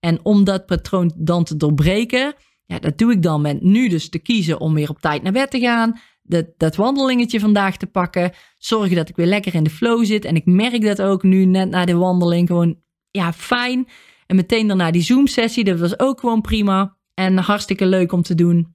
En 0.01 0.21
om 0.23 0.45
dat 0.45 0.67
patroon 0.67 1.13
dan 1.17 1.45
te 1.45 1.57
doorbreken, 1.57 2.35
ja, 2.67 2.79
dat 2.79 2.99
doe 2.99 3.13
ik 3.13 3.23
dan 3.23 3.41
met 3.41 3.63
nu 3.63 3.89
dus 3.89 4.09
te 4.09 4.19
kiezen 4.19 4.61
om 4.61 4.75
weer 4.75 4.91
op 4.91 5.01
tijd 5.01 5.23
naar 5.23 5.33
bed 5.33 5.51
te 5.51 5.61
gaan. 5.61 6.01
Dat, 6.23 6.47
dat 6.57 6.77
wandelingetje 6.77 7.41
vandaag 7.41 7.77
te 7.77 7.87
pakken. 7.87 8.33
Zorgen 8.59 8.97
dat 8.97 9.09
ik 9.09 9.17
weer 9.17 9.27
lekker 9.27 9.55
in 9.55 9.63
de 9.63 9.71
flow 9.71 10.05
zit. 10.05 10.25
En 10.25 10.37
ik 10.37 10.47
merk 10.47 10.83
dat 10.83 11.03
ook 11.03 11.23
nu 11.23 11.45
net 11.45 11.71
na 11.71 11.85
de 11.85 11.95
wandeling 11.95 12.47
gewoon, 12.47 12.79
ja, 13.11 13.33
fijn. 13.33 13.89
En 14.27 14.37
meteen 14.37 14.67
daarna 14.67 14.91
die 14.91 15.03
Zoom-sessie, 15.03 15.65
dat 15.65 15.79
was 15.79 15.99
ook 15.99 16.21
gewoon 16.21 16.41
prima. 16.41 16.97
En 17.15 17.37
hartstikke 17.37 17.87
leuk 17.87 18.13
om 18.13 18.23
te 18.23 18.35
doen. 18.35 18.75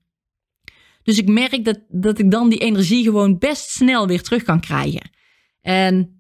Dus 1.04 1.18
ik 1.18 1.28
merk 1.28 1.66
dat, 1.66 1.80
dat 1.88 2.20
ik 2.20 2.32
dan 2.32 2.50
die 2.50 2.60
energie 2.60 3.04
gewoon 3.04 3.38
best 3.38 3.70
snel 3.70 4.08
weer 4.08 4.22
terug 4.22 4.44
kan 4.44 4.60
krijgen. 4.60 5.10
En 5.62 6.15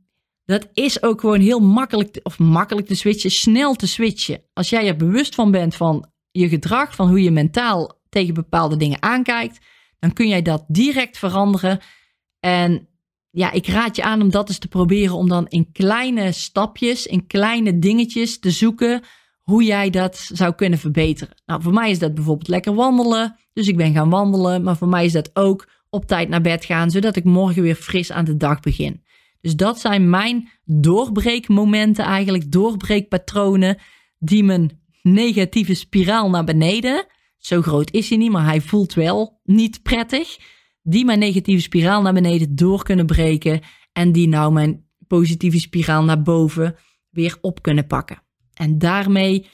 dat 0.46 0.70
is 0.74 1.04
ook 1.04 1.20
gewoon 1.20 1.40
heel 1.40 1.60
makkelijk, 1.60 2.20
of 2.24 2.40
makkelijk 2.40 2.88
te 2.88 2.96
switchen, 2.96 3.32
snel 3.32 3.74
te 3.74 3.88
switchen. 3.88 4.42
Als 4.54 4.70
jij 4.70 4.88
er 4.88 4.96
bewust 4.96 5.36
van 5.36 5.52
bent 5.52 5.76
van 5.76 6.12
je 6.32 6.50
gedrag, 6.50 6.96
van 6.96 7.08
hoe 7.08 7.24
je 7.24 7.32
mentaal 7.32 8.02
tegen 8.10 8.34
bepaalde 8.34 8.78
dingen 8.78 9.02
aankijkt, 9.02 9.60
dan 10.00 10.14
kun 10.14 10.28
jij 10.28 10.42
dat 10.42 10.66
direct 10.68 11.18
veranderen. 11.18 11.80
En 12.40 12.88
ja, 13.30 13.52
ik 13.52 13.68
raad 13.68 13.96
je 13.96 14.04
aan 14.04 14.22
om 14.22 14.30
dat 14.30 14.50
eens 14.50 14.58
te 14.58 14.68
proberen, 14.68 15.16
om 15.16 15.30
dan 15.30 15.48
in 15.48 15.72
kleine 15.72 16.32
stapjes, 16.32 17.06
in 17.06 17.28
kleine 17.28 17.80
dingetjes 17.80 18.40
te 18.40 18.52
zoeken 18.52 19.02
hoe 19.42 19.64
jij 19.64 19.90
dat 19.90 20.30
zou 20.34 20.54
kunnen 20.54 20.80
verbeteren. 20.80 21.36
Nou, 21.46 21.62
voor 21.62 21.74
mij 21.74 21.92
is 21.92 22.00
dat 22.00 22.14
bijvoorbeeld 22.14 22.48
lekker 22.48 22.74
wandelen. 22.74 23.36
Dus 23.54 23.68
ik 23.68 23.78
ben 23.78 23.94
gaan 23.94 24.10
wandelen. 24.10 24.64
Maar 24.64 24.78
voor 24.78 24.88
mij 24.88 25.06
is 25.06 25.12
dat 25.12 25.30
ook 25.34 25.68
op 25.90 26.06
tijd 26.06 26.30
naar 26.30 26.42
bed 26.42 26.66
gaan, 26.66 26.92
zodat 26.92 27.16
ik 27.16 27.24
morgen 27.24 27.62
weer 27.62 27.76
fris 27.76 28.12
aan 28.12 28.26
de 28.26 28.38
dag 28.38 28.60
begin. 28.60 29.04
Dus 29.46 29.56
dat 29.56 29.80
zijn 29.80 30.10
mijn 30.10 30.50
doorbreekmomenten, 30.64 32.06
eigenlijk 32.06 32.52
doorbreekpatronen, 32.52 33.78
die 34.20 34.44
mijn 34.44 34.82
negatieve 35.02 35.74
spiraal 35.74 36.30
naar 36.30 36.44
beneden, 36.44 37.06
zo 37.38 37.62
groot 37.62 37.92
is 37.92 38.10
hij 38.10 38.18
niet, 38.18 38.32
maar 38.32 38.46
hij 38.46 38.62
voelt 38.62 38.94
wel 38.94 39.40
niet 39.44 39.84
prettig, 39.84 40.38
die 40.82 41.06
mijn 41.06 41.20
negatieve 41.20 41.62
spiraal 41.62 42.02
naar 42.02 42.14
beneden 42.14 42.56
door 42.56 42.84
kunnen 42.84 43.06
breken 43.06 43.62
en 43.92 44.12
die 44.12 44.28
nou 44.28 44.54
mijn 44.54 44.86
positieve 45.08 45.60
spiraal 45.60 46.04
naar 46.04 46.22
boven 46.22 46.76
weer 47.10 47.38
op 47.42 47.62
kunnen 47.62 47.88
pakken. 47.88 48.22
En 48.54 48.78
daarmee 48.78 49.48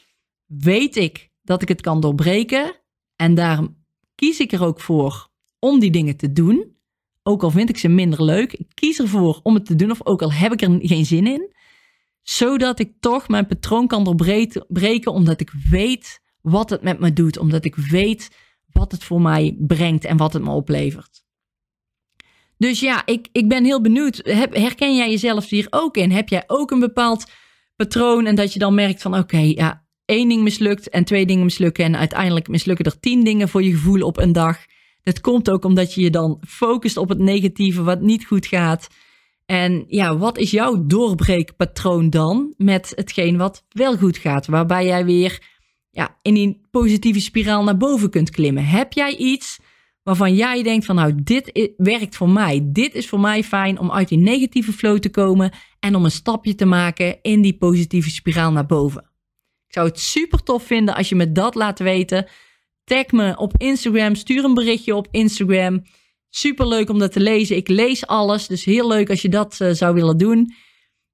weet 0.46 0.96
ik 0.96 1.30
dat 1.42 1.62
ik 1.62 1.68
het 1.68 1.82
kan 1.82 2.02
doorbreken 2.02 2.76
en 3.16 3.36
daarom 3.36 3.78
kies 4.16 4.40
ik 4.40 4.52
er 4.52 4.64
ook 4.64 4.80
voor 4.80 5.30
om 5.60 5.80
die 5.80 5.92
dingen 5.92 6.18
te 6.18 6.32
doen. 6.32 6.76
Ook 7.24 7.44
al 7.44 7.52
vind 7.52 7.70
ik 7.70 7.78
ze 7.78 7.88
minder 7.88 8.24
leuk, 8.24 8.54
ik 8.54 8.68
kies 8.74 9.00
ervoor 9.00 9.40
om 9.44 9.54
het 9.54 9.66
te 9.66 9.76
doen, 9.76 9.92
of 9.92 10.06
ook 10.06 10.22
al 10.22 10.32
heb 10.32 10.54
ik 10.54 10.62
er 10.62 10.80
geen 10.82 11.06
zin 11.06 11.28
in, 11.28 11.54
zodat 12.22 12.80
ik 12.80 12.94
toch 13.00 13.28
mijn 13.28 13.48
patroon 13.48 13.88
kan 13.88 14.04
doorbreken, 14.04 15.14
omdat 15.14 15.42
ik 15.42 15.52
weet 15.70 16.22
wat 16.42 16.70
het 16.70 16.82
met 16.82 17.00
me 17.00 17.14
doet, 17.14 17.38
omdat 17.38 17.66
ik 17.66 17.76
weet 17.76 18.30
wat 18.72 18.92
het 18.92 19.04
voor 19.04 19.22
mij 19.22 19.56
brengt 19.60 20.06
en 20.06 20.18
wat 20.18 20.34
het 20.34 20.44
me 20.44 20.50
oplevert. 20.50 21.24
Dus 22.58 22.80
ja, 22.80 23.06
ik, 23.06 23.28
ik 23.32 23.50
ben 23.50 23.64
heel 23.64 23.82
benieuwd. 23.82 24.22
herken 24.52 24.96
jij 24.96 25.10
jezelf 25.10 25.50
hier 25.50 25.68
ook 25.70 25.98
in? 25.98 26.12
Heb 26.12 26.30
jij 26.30 26.44
ook 26.48 26.72
een 26.72 26.80
bepaald 26.80 27.32
patroon 27.76 28.26
en 28.26 28.36
dat 28.36 28.54
je 28.54 28.60
dan 28.60 28.74
merkt 28.74 29.02
van 29.02 29.18
oké, 29.18 29.38
ja, 29.38 29.86
één 30.06 30.30
ding 30.30 30.44
mislukt 30.44 30.90
en 30.90 31.04
twee 31.04 31.26
dingen 31.26 31.44
mislukken 31.44 31.86
en 31.86 31.96
uiteindelijk 31.96 32.48
mislukken 32.48 32.86
er 32.86 33.00
tien 33.00 33.24
dingen 33.24 33.50
voor 33.50 33.64
je 33.64 33.72
gevoel 33.72 34.02
op 34.02 34.18
een 34.18 34.32
dag. 34.32 34.58
Dat 35.04 35.22
komt 35.22 35.50
ook 35.50 35.66
omdat 35.66 35.94
je 35.94 36.02
je 36.02 36.10
dan 36.10 36.42
focust 36.48 36.98
op 36.98 37.10
het 37.10 37.20
negatieve 37.20 37.84
wat 37.84 38.02
niet 38.02 38.26
goed 38.26 38.46
gaat. 38.46 38.88
En 39.46 39.84
ja, 39.88 40.18
wat 40.18 40.38
is 40.38 40.52
jouw 40.52 40.86
doorbreekpatroon 40.86 42.10
dan 42.10 42.54
met 42.58 42.94
hetgeen 42.96 43.38
wat 43.38 43.66
wel 43.70 43.98
goed 43.98 44.18
gaat? 44.18 44.48
Waarbij 44.48 44.86
jij 44.86 45.06
weer 45.06 45.50
ja, 45.92 46.18
in 46.22 46.34
die 46.34 46.62
positieve 46.72 47.20
spiraal 47.20 47.64
naar 47.64 47.78
boven 47.78 48.10
kunt 48.10 48.30
klimmen. 48.30 48.66
Heb 48.66 48.94
jij 48.94 49.16
iets 49.16 49.60
waarvan 50.04 50.36
jij 50.36 50.64
denkt 50.64 50.86
van 50.86 50.96
nou, 50.96 51.14
dit 51.24 51.74
werkt 51.78 52.16
voor 52.16 52.30
mij. 52.30 52.62
Dit 52.64 52.94
is 52.96 53.08
voor 53.08 53.20
mij 53.20 53.44
fijn 53.44 53.80
om 53.80 53.92
uit 53.92 54.08
die 54.08 54.18
negatieve 54.18 54.72
flow 54.72 55.00
te 55.00 55.10
komen 55.10 55.52
en 55.80 55.96
om 55.96 56.04
een 56.06 56.12
stapje 56.12 56.56
te 56.56 56.66
maken 56.66 57.22
in 57.22 57.42
die 57.42 57.58
positieve 57.58 58.10
spiraal 58.10 58.52
naar 58.52 58.66
boven. 58.66 59.02
Ik 59.68 59.74
zou 59.74 59.88
het 59.88 60.00
super 60.00 60.44
tof 60.44 60.64
vinden 60.64 60.96
als 60.96 61.10
je 61.10 61.16
me 61.16 61.32
dat 61.32 61.56
laat 61.56 61.80
weten. 61.80 62.28
Tag 62.92 63.12
me 63.12 63.38
op 63.38 63.54
Instagram, 63.58 64.16
stuur 64.16 64.44
een 64.44 64.54
berichtje 64.54 64.96
op 64.96 65.08
Instagram. 65.12 65.84
Super 66.30 66.68
leuk 66.68 66.90
om 66.90 67.00
dat 67.00 67.12
te 67.12 67.20
lezen. 67.20 67.56
Ik 67.56 67.68
lees 67.68 68.08
alles, 68.08 68.48
dus 68.48 68.66
heel 68.66 68.88
leuk 68.88 69.10
als 69.10 69.22
je 69.22 69.30
dat 69.30 69.60
uh, 69.62 69.72
zou 69.72 69.94
willen 69.94 70.18
doen. 70.18 70.54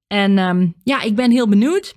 En 0.06 0.38
um, 0.38 0.74
ja, 0.84 1.02
ik 1.02 1.14
ben 1.14 1.30
heel 1.30 1.48
benieuwd. 1.48 1.94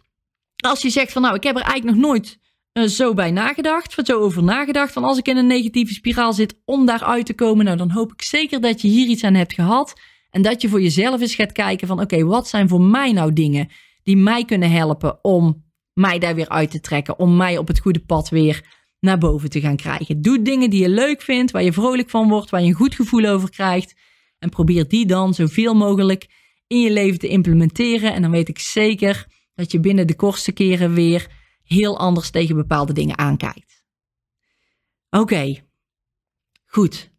Als 0.56 0.82
je 0.82 0.90
zegt 0.90 1.12
van 1.12 1.22
nou, 1.22 1.36
ik 1.36 1.44
heb 1.44 1.56
er 1.56 1.62
eigenlijk 1.62 1.98
nog 1.98 2.08
nooit 2.08 2.40
uh, 2.74 2.84
zo 2.84 3.14
bij 3.14 3.32
nagedacht, 3.32 3.96
zo 4.04 4.20
over 4.20 4.44
nagedacht. 4.44 4.94
Van 4.94 5.04
als 5.04 5.18
ik 5.18 5.28
in 5.28 5.38
een 5.38 5.48
negatieve 5.48 5.94
spiraal 5.94 6.34
zit 6.34 6.62
om 6.66 6.86
daaruit 6.86 7.26
te 7.26 7.34
komen, 7.34 7.66
nou 7.66 7.78
dan 7.78 7.92
hoop 7.92 8.12
ik 8.12 8.22
zeker 8.22 8.62
dat 8.62 8.82
je 8.82 8.88
hier 8.88 9.08
iets 9.08 9.24
aan 9.24 9.34
hebt 9.34 9.54
gehad. 9.54 9.94
En 10.30 10.42
dat 10.42 10.62
je 10.62 10.70
voor 10.70 10.82
jezelf 10.82 11.22
eens 11.22 11.36
gaat 11.36 11.52
kijken 11.52 11.88
van 11.88 12.02
oké, 12.02 12.24
wat 12.24 12.48
zijn 12.48 12.70
voor 12.70 12.82
mij 12.82 13.12
nou 13.12 13.34
dingen 13.34 13.70
die 14.04 14.18
mij 14.18 14.46
kunnen 14.46 14.72
helpen 14.72 15.24
om 15.24 15.64
mij 15.94 16.20
daar 16.20 16.36
weer 16.36 16.50
uit 16.50 16.72
te 16.72 16.80
trekken. 16.80 17.20
Om 17.20 17.38
mij 17.38 17.58
op 17.58 17.68
het 17.68 17.80
goede 17.80 18.06
pad 18.06 18.30
weer 18.30 18.80
naar 19.02 19.18
boven 19.18 19.50
te 19.50 19.60
gaan 19.60 19.76
krijgen. 19.76 20.22
Doe 20.22 20.42
dingen 20.42 20.70
die 20.70 20.82
je 20.82 20.90
leuk 20.90 21.22
vindt, 21.22 21.52
waar 21.52 21.64
je 21.64 21.74
vrolijk 21.74 22.10
van 22.10 22.30
wordt, 22.30 22.50
waar 22.50 22.62
je 22.62 22.68
een 22.68 22.74
goed 22.74 22.96
gevoel 22.96 23.26
over 23.26 23.50
krijgt. 23.50 23.96
En 24.40 24.50
probeer 24.50 24.88
die 24.88 25.06
dan 25.06 25.34
zoveel 25.34 25.74
mogelijk 25.74 26.28
in 26.68 26.82
je 26.82 26.92
leven 26.92 27.20
te 27.20 27.28
implementeren. 27.28 28.14
En 28.14 28.22
dan 28.22 28.32
weet 28.32 28.50
ik 28.50 28.60
zeker 28.60 29.28
dat 29.56 29.72
je 29.72 29.80
binnen 29.80 30.08
de 30.08 30.16
kortste 30.16 30.52
keren 30.52 30.94
weer 30.94 31.28
heel 31.64 32.00
anders 32.00 32.30
tegen 32.30 32.56
bepaalde 32.56 32.94
dingen 32.94 33.18
aankijkt. 33.18 33.84
Oké, 35.10 35.56
goed. 36.66 37.12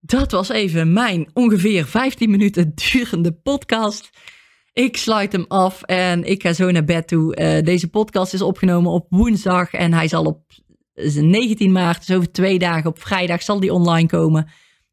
Dat 0.00 0.30
was 0.30 0.48
even 0.48 0.92
mijn 0.92 1.30
ongeveer 1.32 1.86
15 1.86 2.30
minuten 2.30 2.72
durende 2.74 3.32
podcast. 3.32 4.10
Ik 4.72 4.96
sluit 4.96 5.32
hem 5.32 5.44
af 5.48 5.82
en 5.82 6.24
ik 6.24 6.42
ga 6.42 6.52
zo 6.52 6.70
naar 6.70 6.84
bed 6.84 7.08
toe. 7.08 7.36
Uh, 7.36 7.64
deze 7.64 7.88
podcast 7.88 8.34
is 8.34 8.42
opgenomen 8.42 8.92
op 8.92 9.06
woensdag 9.08 9.72
en 9.72 9.92
hij 9.92 10.08
zal 10.08 10.24
op 10.24 10.42
19 10.94 11.72
maart, 11.72 12.06
dus 12.06 12.16
over 12.16 12.32
twee 12.32 12.58
dagen 12.58 12.90
op 12.90 13.00
vrijdag, 13.00 13.42
zal 13.42 13.60
die 13.60 13.72
online 13.72 14.08
komen. 14.08 14.50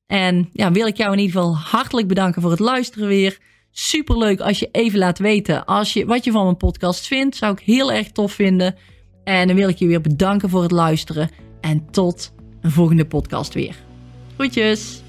En 0.07 0.49
ja, 0.53 0.71
wil 0.71 0.87
ik 0.87 0.97
jou 0.97 1.11
in 1.13 1.19
ieder 1.19 1.35
geval 1.35 1.57
hartelijk 1.57 2.07
bedanken 2.07 2.41
voor 2.41 2.51
het 2.51 2.59
luisteren 2.59 3.07
weer. 3.07 3.39
Super 3.71 4.17
leuk 4.17 4.39
als 4.39 4.59
je 4.59 4.69
even 4.71 4.99
laat 4.99 5.19
weten 5.19 5.65
als 5.65 5.93
je, 5.93 6.05
wat 6.05 6.23
je 6.23 6.31
van 6.31 6.43
mijn 6.43 6.57
podcast 6.57 7.07
vindt. 7.07 7.35
Zou 7.35 7.53
ik 7.53 7.59
heel 7.59 7.91
erg 7.91 8.11
tof 8.11 8.31
vinden. 8.31 8.75
En 9.23 9.47
dan 9.47 9.55
wil 9.55 9.69
ik 9.69 9.77
je 9.77 9.87
weer 9.87 10.01
bedanken 10.01 10.49
voor 10.49 10.61
het 10.61 10.71
luisteren. 10.71 11.29
En 11.61 11.91
tot 11.91 12.33
een 12.61 12.71
volgende 12.71 13.05
podcast 13.05 13.53
weer. 13.53 13.75
Groetjes! 14.35 15.08